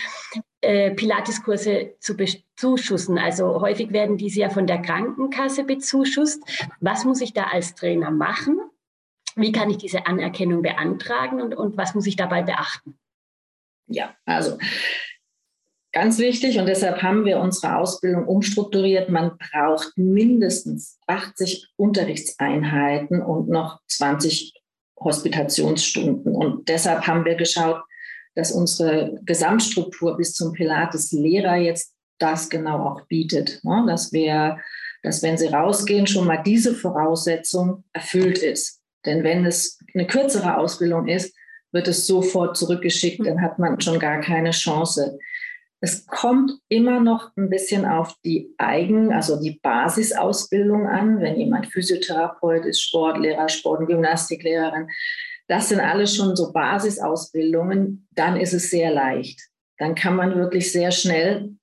äh, 0.61 0.91
Pilateskurse 0.91 1.95
zu 1.99 2.17
bezuschussen. 2.17 3.17
Also 3.17 3.61
häufig 3.61 3.91
werden 3.91 4.17
diese 4.17 4.41
ja 4.41 4.49
von 4.49 4.67
der 4.67 4.81
Krankenkasse 4.81 5.63
bezuschusst. 5.63 6.43
Was 6.79 7.05
muss 7.05 7.21
ich 7.21 7.33
da 7.33 7.43
als 7.45 7.75
Trainer 7.75 8.11
machen? 8.11 8.59
Wie 9.35 9.51
kann 9.51 9.69
ich 9.69 9.77
diese 9.77 10.05
Anerkennung 10.05 10.61
beantragen 10.61 11.41
und, 11.41 11.55
und 11.55 11.77
was 11.77 11.95
muss 11.95 12.07
ich 12.07 12.15
dabei 12.15 12.41
beachten? 12.41 12.97
Ja, 13.87 14.13
also 14.25 14.57
ganz 15.93 16.19
wichtig 16.19 16.59
und 16.59 16.65
deshalb 16.65 17.01
haben 17.01 17.25
wir 17.25 17.39
unsere 17.39 17.77
Ausbildung 17.77 18.27
umstrukturiert. 18.27 19.09
Man 19.09 19.37
braucht 19.37 19.97
mindestens 19.97 20.99
80 21.07 21.71
Unterrichtseinheiten 21.77 23.21
und 23.21 23.49
noch 23.49 23.79
20 23.87 24.53
Hospitationsstunden. 24.99 26.35
Und 26.35 26.67
deshalb 26.67 27.07
haben 27.07 27.25
wir 27.25 27.35
geschaut, 27.35 27.81
dass 28.35 28.51
unsere 28.51 29.19
Gesamtstruktur 29.23 30.17
bis 30.17 30.33
zum 30.33 30.53
Pilates-Lehrer 30.53 31.57
jetzt 31.57 31.93
das 32.19 32.49
genau 32.49 32.85
auch 32.85 33.07
bietet. 33.07 33.59
Ne? 33.63 33.85
Dass 33.87 34.11
wir, 34.13 34.59
dass 35.03 35.23
wenn 35.23 35.37
sie 35.37 35.47
rausgehen, 35.47 36.07
schon 36.07 36.27
mal 36.27 36.41
diese 36.43 36.75
Voraussetzung 36.75 37.83
erfüllt 37.93 38.39
ist. 38.39 38.81
Denn 39.05 39.23
wenn 39.23 39.45
es 39.45 39.79
eine 39.93 40.05
kürzere 40.07 40.57
Ausbildung 40.57 41.07
ist, 41.07 41.33
wird 41.71 41.87
es 41.87 42.07
sofort 42.07 42.57
zurückgeschickt, 42.57 43.25
dann 43.25 43.41
hat 43.41 43.59
man 43.59 43.79
schon 43.79 43.99
gar 43.99 44.19
keine 44.21 44.51
Chance. 44.51 45.17
Es 45.81 46.05
kommt 46.05 46.51
immer 46.67 46.99
noch 46.99 47.31
ein 47.37 47.49
bisschen 47.49 47.85
auf 47.85 48.13
die 48.25 48.53
Eigen-, 48.57 49.13
also 49.13 49.41
die 49.41 49.59
Basisausbildung 49.61 50.87
an. 50.87 51.21
Wenn 51.21 51.37
jemand 51.37 51.67
Physiotherapeut 51.67 52.65
ist, 52.65 52.81
Sportlehrer, 52.81 53.47
Sport- 53.47 53.81
und 53.81 53.87
Gymnastiklehrerin, 53.87 54.89
das 55.49 55.69
sind 55.69 55.79
alles 55.79 56.15
schon 56.15 56.35
so 56.35 56.53
Basisausbildungen, 56.53 58.07
dann 58.11 58.37
ist 58.37 58.53
es 58.53 58.69
sehr 58.69 58.91
leicht. 58.91 59.41
Dann 59.77 59.95
kann 59.95 60.15
man 60.15 60.35
wirklich 60.35 60.71
sehr 60.71 60.91
schnell 60.91 61.55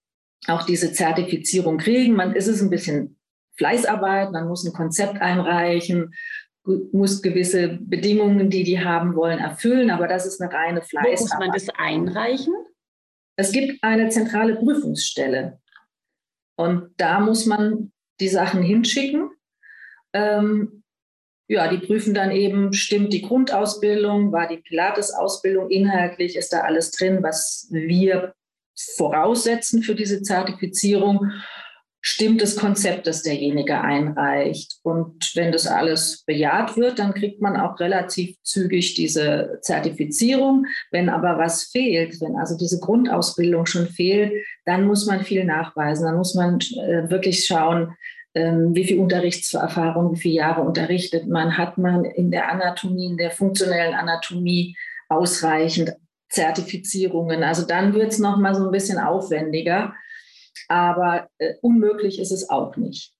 auch 0.48 0.64
diese 0.64 0.92
Zertifizierung 0.92 1.78
kriegen. 1.78 2.14
Man 2.14 2.34
ist 2.34 2.48
es 2.48 2.60
ein 2.60 2.70
bisschen 2.70 3.18
Fleißarbeit, 3.56 4.32
man 4.32 4.48
muss 4.48 4.66
ein 4.66 4.72
Konzept 4.72 5.20
einreichen, 5.20 6.12
muss 6.92 7.22
gewisse 7.22 7.78
Bedingungen, 7.80 8.50
die 8.50 8.64
die 8.64 8.84
haben 8.84 9.14
wollen, 9.14 9.38
erfüllen, 9.38 9.90
aber 9.90 10.08
das 10.08 10.26
ist 10.26 10.40
eine 10.40 10.52
reine 10.52 10.82
Fleißarbeit. 10.82 11.18
Wo 11.18 11.22
muss 11.22 11.38
man 11.38 11.52
das 11.52 11.68
einreichen? 11.78 12.54
Es 13.36 13.52
gibt 13.52 13.82
eine 13.84 14.08
zentrale 14.08 14.56
Prüfungsstelle 14.56 15.60
und 16.56 16.90
da 16.96 17.20
muss 17.20 17.46
man 17.46 17.92
die 18.18 18.28
Sachen 18.28 18.62
hinschicken. 18.62 19.30
Ähm, 20.12 20.82
ja, 21.48 21.68
die 21.68 21.78
prüfen 21.78 22.14
dann 22.14 22.30
eben, 22.30 22.72
stimmt 22.72 23.12
die 23.12 23.22
Grundausbildung, 23.22 24.32
war 24.32 24.48
die 24.48 24.58
Pilates-Ausbildung 24.58 25.70
inhaltlich, 25.70 26.36
ist 26.36 26.52
da 26.52 26.60
alles 26.60 26.90
drin, 26.90 27.22
was 27.22 27.68
wir 27.70 28.34
voraussetzen 28.96 29.82
für 29.82 29.94
diese 29.94 30.22
Zertifizierung 30.22 31.30
stimmt 32.08 32.40
das 32.40 32.54
Konzept, 32.54 33.08
das 33.08 33.22
derjenige 33.22 33.80
einreicht. 33.80 34.76
Und 34.84 35.32
wenn 35.34 35.50
das 35.50 35.66
alles 35.66 36.22
bejaht 36.24 36.76
wird, 36.76 37.00
dann 37.00 37.14
kriegt 37.14 37.42
man 37.42 37.56
auch 37.56 37.80
relativ 37.80 38.36
zügig 38.44 38.94
diese 38.94 39.58
Zertifizierung. 39.62 40.66
Wenn 40.92 41.08
aber 41.08 41.36
was 41.36 41.64
fehlt, 41.64 42.20
wenn 42.20 42.36
also 42.36 42.56
diese 42.56 42.78
Grundausbildung 42.78 43.66
schon 43.66 43.88
fehlt, 43.88 44.32
dann 44.64 44.86
muss 44.86 45.06
man 45.06 45.24
viel 45.24 45.44
nachweisen. 45.44 46.06
Dann 46.06 46.16
muss 46.16 46.36
man 46.36 46.60
äh, 46.60 47.10
wirklich 47.10 47.44
schauen, 47.44 47.92
wie 48.74 48.84
viel 48.84 49.00
Unterrichtserfahrung, 49.00 50.12
wie 50.12 50.20
viele 50.20 50.34
Jahre 50.34 50.62
unterrichtet 50.62 51.26
man, 51.26 51.56
hat 51.56 51.78
man 51.78 52.04
in 52.04 52.30
der 52.30 52.50
Anatomie, 52.50 53.06
in 53.06 53.16
der 53.16 53.30
funktionellen 53.30 53.94
Anatomie 53.94 54.76
ausreichend 55.08 55.94
Zertifizierungen. 56.28 57.42
Also 57.42 57.66
dann 57.66 57.94
wird 57.94 58.12
es 58.12 58.18
nochmal 58.18 58.54
so 58.54 58.64
ein 58.64 58.72
bisschen 58.72 58.98
aufwendiger 58.98 59.94
aber 60.68 61.28
äh, 61.38 61.54
unmöglich 61.60 62.18
ist 62.18 62.32
es 62.32 62.50
auch 62.50 62.76
nicht. 62.76 63.12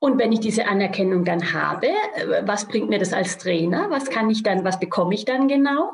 Und 0.00 0.18
wenn 0.18 0.32
ich 0.32 0.40
diese 0.40 0.66
Anerkennung 0.66 1.24
dann 1.24 1.52
habe, 1.52 1.88
äh, 1.88 2.42
was 2.46 2.68
bringt 2.68 2.88
mir 2.88 2.98
das 2.98 3.12
als 3.12 3.38
Trainer? 3.38 3.90
Was 3.90 4.10
kann 4.10 4.30
ich 4.30 4.42
dann, 4.42 4.64
was 4.64 4.80
bekomme 4.80 5.14
ich 5.14 5.24
dann 5.24 5.48
genau? 5.48 5.92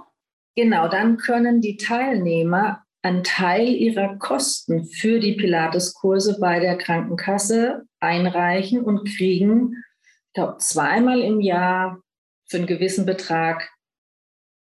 Genau, 0.56 0.88
dann 0.88 1.16
können 1.16 1.60
die 1.60 1.76
Teilnehmer 1.76 2.84
einen 3.02 3.24
Teil 3.24 3.68
ihrer 3.68 4.16
Kosten 4.16 4.84
für 4.84 5.20
die 5.20 5.32
Pilates-Kurse 5.32 6.38
bei 6.38 6.60
der 6.60 6.76
Krankenkasse 6.76 7.86
einreichen 7.98 8.82
und 8.82 9.06
kriegen, 9.06 9.82
ich 10.28 10.32
glaube, 10.34 10.58
zweimal 10.58 11.20
im 11.20 11.40
Jahr 11.40 12.00
für 12.46 12.58
einen 12.58 12.66
gewissen 12.66 13.06
Betrag 13.06 13.70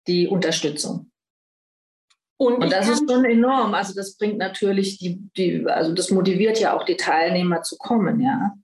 die 0.06 0.28
Unterstützung. 0.28 1.10
Und, 2.38 2.64
und 2.64 2.72
das 2.72 2.88
ist 2.88 3.08
schon 3.08 3.24
enorm. 3.24 3.74
Also 3.74 3.94
das 3.94 4.16
bringt 4.16 4.38
natürlich 4.38 4.98
die, 4.98 5.20
die, 5.36 5.64
also 5.66 5.92
das 5.92 6.10
motiviert 6.10 6.58
ja 6.58 6.76
auch 6.76 6.84
die 6.84 6.96
Teilnehmer 6.96 7.62
zu 7.62 7.76
kommen, 7.76 8.20
ja. 8.20 8.54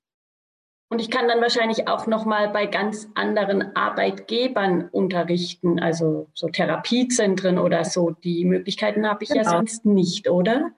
Und 0.90 1.00
ich 1.00 1.10
kann 1.10 1.28
dann 1.28 1.40
wahrscheinlich 1.40 1.86
auch 1.86 2.06
noch 2.06 2.24
mal 2.24 2.48
bei 2.48 2.66
ganz 2.66 3.08
anderen 3.14 3.76
Arbeitgebern 3.76 4.88
unterrichten, 4.90 5.78
also 5.78 6.30
so 6.32 6.48
Therapiezentren 6.48 7.58
oder 7.58 7.84
so. 7.84 8.10
Die 8.10 8.44
Möglichkeiten 8.44 9.06
habe 9.06 9.24
ich 9.24 9.30
genau. 9.30 9.42
ja 9.42 9.50
sonst 9.50 9.84
nicht, 9.84 10.30
oder? 10.30 10.70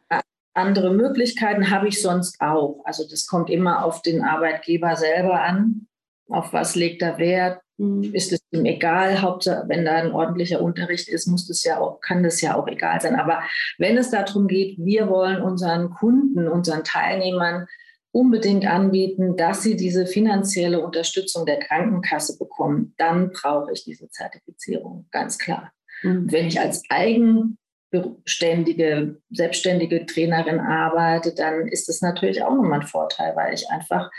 Andere 0.53 0.93
Möglichkeiten 0.93 1.71
habe 1.71 1.87
ich 1.87 2.03
sonst 2.03 2.41
auch. 2.41 2.83
Also 2.85 3.05
das 3.09 3.27
kommt 3.27 3.51
immer 3.51 3.85
auf 3.85 4.03
den 4.03 4.23
Arbeitgeber 4.23 4.97
selber 4.97 5.43
an. 5.43 5.87
Auf 6.29 6.53
was 6.53 6.75
legt 6.75 7.03
er 7.03 7.19
Wert? 7.19 7.61
Mhm. 7.81 8.13
ist 8.13 8.31
es 8.31 8.41
ihm 8.51 8.67
egal. 8.67 9.23
Hauptsache, 9.23 9.65
wenn 9.69 9.87
da 9.87 9.93
ein 9.93 10.13
ordentlicher 10.13 10.61
Unterricht 10.61 11.09
ist, 11.09 11.27
muss 11.27 11.49
das 11.49 11.65
ja 11.65 11.79
auch, 11.79 12.01
kann 12.03 12.23
das 12.23 12.43
ja 12.43 12.55
auch 12.55 12.69
egal 12.69 13.01
sein. 13.01 13.19
Aber 13.19 13.43
wenn 13.79 13.97
es 13.97 14.11
darum 14.11 14.49
geht, 14.49 14.77
wir 14.79 15.09
wollen 15.09 15.41
unseren 15.41 15.89
Kunden, 15.89 16.47
unseren 16.47 16.85
Teilnehmern 16.85 17.67
unbedingt 18.13 18.67
anbieten, 18.67 19.37
dass 19.37 19.63
sie 19.63 19.77
diese 19.77 20.07
finanzielle 20.07 20.85
Unterstützung 20.85 21.47
der 21.47 21.61
Krankenkasse 21.61 22.37
bekommen, 22.39 22.95
dann 22.97 23.31
brauche 23.31 23.71
ich 23.73 23.85
diese 23.85 24.11
Zertifizierung, 24.11 25.07
ganz 25.11 25.39
klar. 25.39 25.71
Mhm. 26.03 26.27
Wenn 26.31 26.47
ich 26.47 26.59
als 26.59 26.83
eigenständige, 26.89 29.21
selbstständige 29.31 30.07
Trainerin 30.07 30.59
arbeite, 30.59 31.35
dann 31.35 31.69
ist 31.69 31.89
das 31.89 32.01
natürlich 32.01 32.43
auch 32.43 32.55
nochmal 32.55 32.81
ein 32.81 32.87
Vorteil, 32.87 33.37
weil 33.37 33.53
ich 33.55 33.71
einfach 33.71 34.11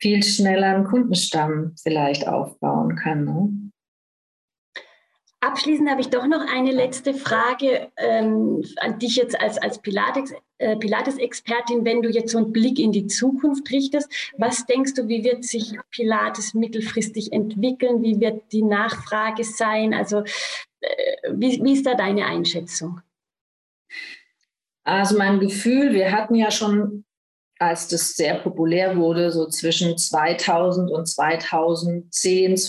viel 0.00 0.22
schneller 0.22 0.76
einen 0.76 0.84
Kundenstamm 0.84 1.74
vielleicht 1.82 2.26
aufbauen 2.26 2.96
kann. 2.96 3.24
Ne? 3.24 3.67
Abschließend 5.40 5.88
habe 5.88 6.00
ich 6.00 6.08
doch 6.08 6.26
noch 6.26 6.44
eine 6.52 6.72
letzte 6.72 7.14
Frage 7.14 7.92
ähm, 7.96 8.64
an 8.78 8.98
dich 8.98 9.14
jetzt 9.14 9.40
als, 9.40 9.56
als 9.56 9.80
Pilates, 9.80 10.34
äh, 10.58 10.76
Pilates-Expertin. 10.76 11.84
Wenn 11.84 12.02
du 12.02 12.08
jetzt 12.08 12.32
so 12.32 12.38
einen 12.38 12.52
Blick 12.52 12.80
in 12.80 12.90
die 12.90 13.06
Zukunft 13.06 13.70
richtest, 13.70 14.10
was 14.36 14.66
denkst 14.66 14.94
du, 14.94 15.06
wie 15.06 15.22
wird 15.22 15.44
sich 15.44 15.78
Pilates 15.90 16.54
mittelfristig 16.54 17.32
entwickeln? 17.32 18.02
Wie 18.02 18.18
wird 18.18 18.50
die 18.50 18.64
Nachfrage 18.64 19.44
sein? 19.44 19.94
Also 19.94 20.24
äh, 20.80 21.32
wie, 21.32 21.62
wie 21.62 21.74
ist 21.74 21.86
da 21.86 21.94
deine 21.94 22.26
Einschätzung? 22.26 23.00
Also 24.82 25.16
mein 25.16 25.38
Gefühl, 25.38 25.92
wir 25.92 26.10
hatten 26.10 26.34
ja 26.34 26.50
schon 26.50 27.04
als 27.60 27.88
das 27.88 28.14
sehr 28.14 28.36
populär 28.36 28.96
wurde, 28.96 29.30
so 29.30 29.46
zwischen 29.48 29.96
2000 29.98 30.90
und 30.90 31.06
2010, 31.06 32.60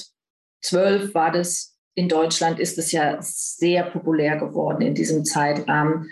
12 0.62 1.13
war 1.13 1.32
das 1.32 1.68
in 1.95 2.08
Deutschland, 2.08 2.60
ist 2.60 2.78
es 2.78 2.91
ja 2.91 3.17
sehr 3.21 3.84
populär 3.84 4.38
geworden 4.38 4.82
in 4.82 4.95
diesem 4.95 5.25
Zeitrahmen. 5.25 6.10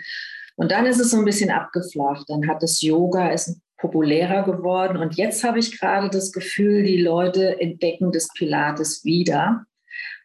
Und 0.56 0.72
dann 0.72 0.86
ist 0.86 1.00
es 1.00 1.10
so 1.10 1.18
ein 1.18 1.24
bisschen 1.24 1.50
abgeflacht. 1.50 2.28
Dann 2.28 2.48
hat 2.48 2.62
das 2.62 2.82
Yoga, 2.82 3.30
ist 3.30 3.60
populärer 3.78 4.42
geworden. 4.42 4.98
Und 4.98 5.16
jetzt 5.16 5.44
habe 5.44 5.58
ich 5.58 5.78
gerade 5.78 6.10
das 6.10 6.32
Gefühl, 6.32 6.82
die 6.82 7.00
Leute 7.00 7.60
entdecken 7.60 8.12
das 8.12 8.28
Pilates 8.34 9.04
wieder, 9.04 9.64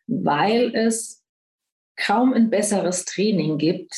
weil 0.08 0.76
es 0.76 1.24
kaum 1.96 2.34
ein 2.34 2.50
besseres 2.50 3.06
Training 3.06 3.58
gibt, 3.58 3.94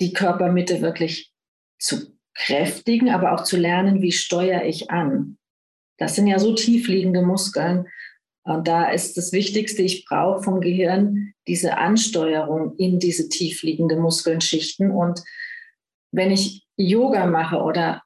die 0.00 0.12
Körpermitte 0.12 0.82
wirklich 0.82 1.32
zu 1.78 2.16
kräftigen, 2.34 3.08
aber 3.08 3.32
auch 3.32 3.44
zu 3.44 3.56
lernen, 3.56 4.02
wie 4.02 4.12
steuere 4.12 4.64
ich 4.64 4.90
an. 4.90 5.38
Das 5.98 6.14
sind 6.16 6.26
ja 6.26 6.38
so 6.38 6.54
tiefliegende 6.54 7.22
Muskeln. 7.22 7.86
Und 8.46 8.68
da 8.68 8.90
ist 8.90 9.16
das 9.16 9.32
Wichtigste, 9.32 9.82
ich 9.82 10.04
brauche 10.04 10.42
vom 10.42 10.60
Gehirn 10.60 11.32
diese 11.48 11.78
Ansteuerung 11.78 12.76
in 12.76 13.00
diese 13.00 13.28
tiefliegende 13.28 13.96
Muskelschichten. 13.96 14.92
Und 14.92 15.20
wenn 16.12 16.30
ich 16.30 16.64
Yoga 16.76 17.26
mache 17.26 17.60
oder 17.60 18.02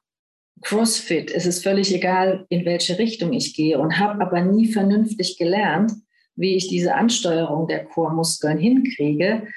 CrossFit, 0.63 1.29
ist 1.29 1.45
es 1.45 1.61
völlig 1.61 1.93
egal, 1.93 2.45
in 2.49 2.65
welche 2.65 2.97
Richtung 2.97 3.33
ich 3.33 3.55
gehe 3.55 3.77
und 3.77 3.99
habe 3.99 4.21
aber 4.21 4.41
nie 4.41 4.67
vernünftig 4.67 5.37
gelernt, 5.37 5.93
wie 6.35 6.55
ich 6.55 6.67
diese 6.67 6.95
Ansteuerung 6.95 7.67
der 7.67 7.85
Chormuskeln 7.85 8.57
hinkriege, 8.57 9.47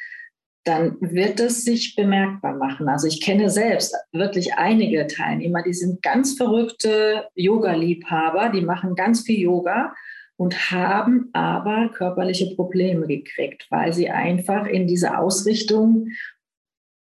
dann 0.65 0.97
wird 1.01 1.41
es 1.41 1.65
sich 1.65 1.95
bemerkbar 1.95 2.57
machen. 2.57 2.89
Also 2.89 3.07
ich 3.07 3.23
kenne 3.23 3.49
selbst 3.49 3.95
wirklich 4.13 4.55
einige 4.55 5.07
Teilnehmer, 5.07 5.63
die 5.63 5.75
sind 5.75 6.03
ganz 6.03 6.37
verrückte 6.37 7.27
Yoga-Liebhaber, 7.35 8.51
die 8.51 8.63
machen 8.63 8.95
ganz 8.95 9.23
viel 9.23 9.41
Yoga 9.41 9.95
und 10.37 10.71
haben 10.71 11.31
aber 11.33 11.91
körperliche 11.91 12.55
Probleme 12.55 13.07
gekriegt, 13.07 13.67
weil 13.71 13.93
sie 13.93 14.11
einfach 14.11 14.67
in 14.67 14.87
dieser 14.87 15.21
Ausrichtung 15.21 16.09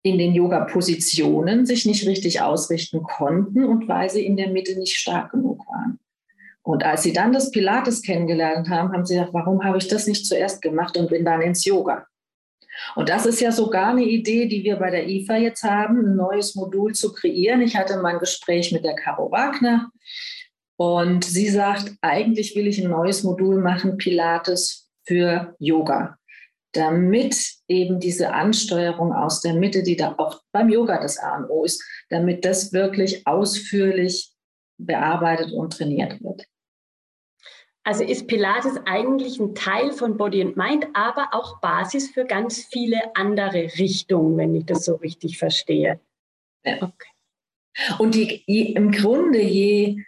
in 0.04 0.17
den 0.17 0.36
Yoga-Positionen 0.36 1.65
sich 1.65 1.86
nicht 1.86 2.06
richtig 2.06 2.41
ausrichten 2.41 3.04
konnten 3.04 3.63
und 3.63 3.88
weil 3.88 4.10
sie 4.10 4.26
in 4.26 4.38
der 4.38 4.50
Mitte 4.50 4.78
nicht 4.78 4.98
stark 4.98 5.32
genug 5.32 5.65
waren. 5.67 6.00
Und 6.62 6.84
als 6.84 7.04
sie 7.04 7.13
dann 7.13 7.34
das 7.34 7.52
Pilates 7.52 8.02
kennengelernt 8.02 8.69
haben, 8.69 8.93
haben 8.93 9.06
sie 9.06 9.15
gesagt, 9.15 9.34
warum 9.34 9.63
habe 9.63 9.78
ich 9.78 9.88
das 9.88 10.08
nicht 10.08 10.26
zuerst 10.26 10.62
gemacht 10.62 10.98
und 10.98 11.10
bin 11.10 11.26
dann 11.26 11.41
ins 11.41 11.65
Yoga? 11.65 12.06
Und 12.96 13.10
das 13.10 13.26
ist 13.26 13.39
ja 13.39 13.52
sogar 13.52 13.89
eine 13.89 14.04
Idee, 14.04 14.48
die 14.48 14.63
wir 14.63 14.78
bei 14.78 14.89
der 14.89 15.08
IFA 15.08 15.38
jetzt 15.38 15.63
haben, 15.63 16.00
ein 16.00 16.15
neues 16.15 16.56
Modul 16.56 16.93
zu 16.93 17.13
kreieren. 17.13 17.62
Ich 17.62 17.76
hatte 17.76 17.98
mal 17.98 18.13
ein 18.13 18.19
Gespräch 18.19 18.72
mit 18.72 18.84
der 18.84 18.96
Caro 18.96 19.32
Wagner 19.32 19.91
und 20.78 21.24
sie 21.24 21.50
sagt, 21.50 21.94
eigentlich 22.02 22.56
will 22.56 22.68
ich 22.68 22.84
ein 22.84 22.90
neues 22.90 23.24
Modul 23.24 23.62
machen, 23.62 23.98
Pilates 23.98 24.90
für 25.06 25.56
Yoga, 25.60 26.18
damit 26.72 27.36
eben 27.68 28.00
diese 28.00 28.34
Ansteuerung 28.34 29.14
aus 29.14 29.42
der 29.42 29.54
Mitte, 29.54 29.84
die 29.84 29.96
da 29.96 30.16
auch 30.18 30.42
beim 30.52 30.70
Yoga 30.70 31.02
das 31.02 31.20
A 31.20 31.38
und 31.38 31.50
O 31.50 31.64
ist, 31.64 31.84
damit 32.10 32.46
das 32.46 32.74
wirklich 32.74 33.28
ausführlich 33.28 34.34
bearbeitet 34.78 35.52
und 35.52 35.74
trainiert 35.74 36.22
wird. 36.24 36.46
Also 37.86 38.06
ist 38.06 38.28
Pilates 38.28 38.80
eigentlich 38.86 39.40
ein 39.40 39.56
Teil 39.56 39.92
von 39.92 40.16
Body 40.16 40.42
and 40.42 40.56
Mind, 40.56 40.88
aber 40.94 41.30
auch 41.34 41.60
Basis 41.60 42.10
für 42.12 42.24
ganz 42.24 42.64
viele 42.72 43.14
andere 43.14 43.68
Richtungen, 43.78 44.38
wenn 44.38 44.56
ich 44.56 44.66
das 44.66 44.86
so 44.86 44.96
richtig 44.96 45.38
verstehe. 45.38 46.00
Ja. 46.66 46.76
Okay. 46.82 47.10
Und 48.00 48.16
die, 48.16 48.74
im 48.74 48.92
Grunde, 48.92 49.42
je 49.42 50.02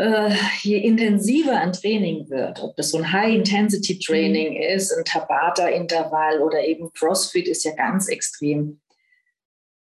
äh, 0.00 0.34
je 0.62 0.78
intensiver 0.78 1.60
ein 1.60 1.74
Training 1.74 2.30
wird, 2.30 2.62
ob 2.62 2.74
das 2.76 2.90
so 2.90 2.98
ein 2.98 3.12
High-Intensity-Training 3.12 4.54
mhm. 4.54 4.74
ist, 4.74 4.92
ein 4.92 5.04
Tabata-Intervall 5.04 6.40
oder 6.40 6.64
eben 6.64 6.90
CrossFit 6.94 7.46
ist 7.46 7.64
ja 7.64 7.74
ganz 7.74 8.08
extrem. 8.08 8.80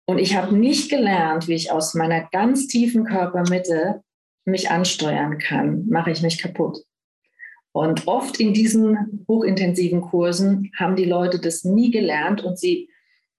Und 0.06 0.19
ich 0.19 0.36
habe 0.36 0.56
nicht 0.56 0.89
gelernt, 0.89 1.47
wie 1.47 1.54
ich 1.54 1.71
aus 1.71 1.93
meiner 1.93 2.28
ganz 2.32 2.67
tiefen 2.67 3.06
Körpermitte 3.06 4.04
mich 4.43 4.69
ansteuern 4.69 5.38
kann, 5.38 5.88
mache 5.88 6.12
ich 6.12 6.21
mich 6.21 6.41
kaputt. 6.41 6.80
Und 7.71 8.06
oft 8.08 8.38
in 8.38 8.54
diesen 8.54 9.24
hochintensiven 9.30 10.02
Kursen 10.02 10.71
haben 10.78 10.97
die 10.97 11.06
Leute 11.06 11.39
das 11.39 11.63
nie 11.63 11.89
gelernt 11.89 12.43
und 12.43 12.60
sie 12.60 12.89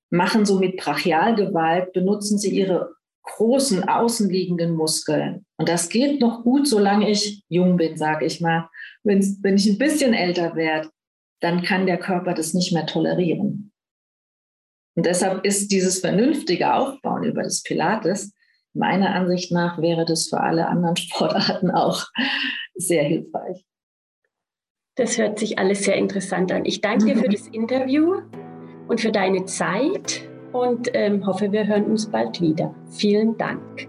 machen 0.09 0.47
so 0.47 0.59
mit 0.59 0.79
Brachialgewalt, 0.79 1.93
benutzen 1.93 2.39
sie 2.39 2.51
ihre 2.51 2.95
großen 3.23 3.89
außenliegenden 3.89 4.75
Muskeln. 4.75 5.47
Und 5.57 5.69
das 5.69 5.89
geht 5.89 6.21
noch 6.21 6.43
gut, 6.43 6.67
solange 6.67 7.11
ich 7.11 7.45
jung 7.49 7.77
bin, 7.77 7.97
sage 7.97 8.27
ich 8.27 8.41
mal. 8.41 8.69
Wenn, 9.05 9.21
wenn 9.43 9.57
ich 9.57 9.67
ein 9.69 9.79
bisschen 9.79 10.15
älter 10.15 10.57
werde, 10.57 10.91
dann 11.41 11.63
kann 11.63 11.87
der 11.87 11.99
Körper 11.99 12.35
das 12.35 12.55
nicht 12.55 12.73
mehr 12.73 12.87
tolerieren. 12.87 13.73
Und 14.95 15.07
deshalb 15.07 15.45
ist 15.45 15.73
dieses 15.73 16.01
vernünftige 16.01 16.75
Aufbauen 16.75 17.25
über 17.25 17.43
das 17.43 17.63
Pilates, 17.63 18.35
meiner 18.75 19.15
Ansicht 19.15 19.53
nach, 19.53 19.81
wäre 19.81 20.05
das 20.05 20.29
für 20.29 20.41
alle 20.41 20.67
anderen 20.67 20.97
Sportarten 20.97 21.71
auch 21.71 22.07
sehr 22.75 23.05
hilfreich. 23.05 23.65
Das 24.97 25.17
hört 25.17 25.39
sich 25.39 25.59
alles 25.59 25.85
sehr 25.85 25.97
interessant 25.97 26.53
an. 26.53 26.65
Ich 26.65 26.81
danke 26.81 27.07
dir 27.07 27.17
für 27.17 27.29
das 27.31 27.49
Interview 27.49 28.21
und 28.89 29.01
für 29.01 29.13
deine 29.13 29.47
Zeit 29.47 30.29
und 30.53 30.89
ähm, 30.95 31.27
hoffe, 31.27 31.53
wir 31.53 31.67
hören 31.67 31.85
uns 31.85 32.07
bald 32.07 32.41
wieder. 32.41 32.75
Vielen 32.91 33.37
Dank. 33.39 33.89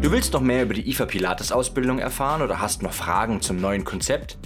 Du 0.00 0.12
willst 0.12 0.32
noch 0.32 0.40
mehr 0.40 0.64
über 0.64 0.74
die 0.74 0.90
IFA 0.90 1.06
Pilates 1.06 1.52
Ausbildung 1.52 1.98
erfahren 1.98 2.42
oder 2.42 2.60
hast 2.60 2.82
noch 2.82 2.92
Fragen 2.92 3.40
zum 3.40 3.60
neuen 3.60 3.84
Konzept? 3.84 4.38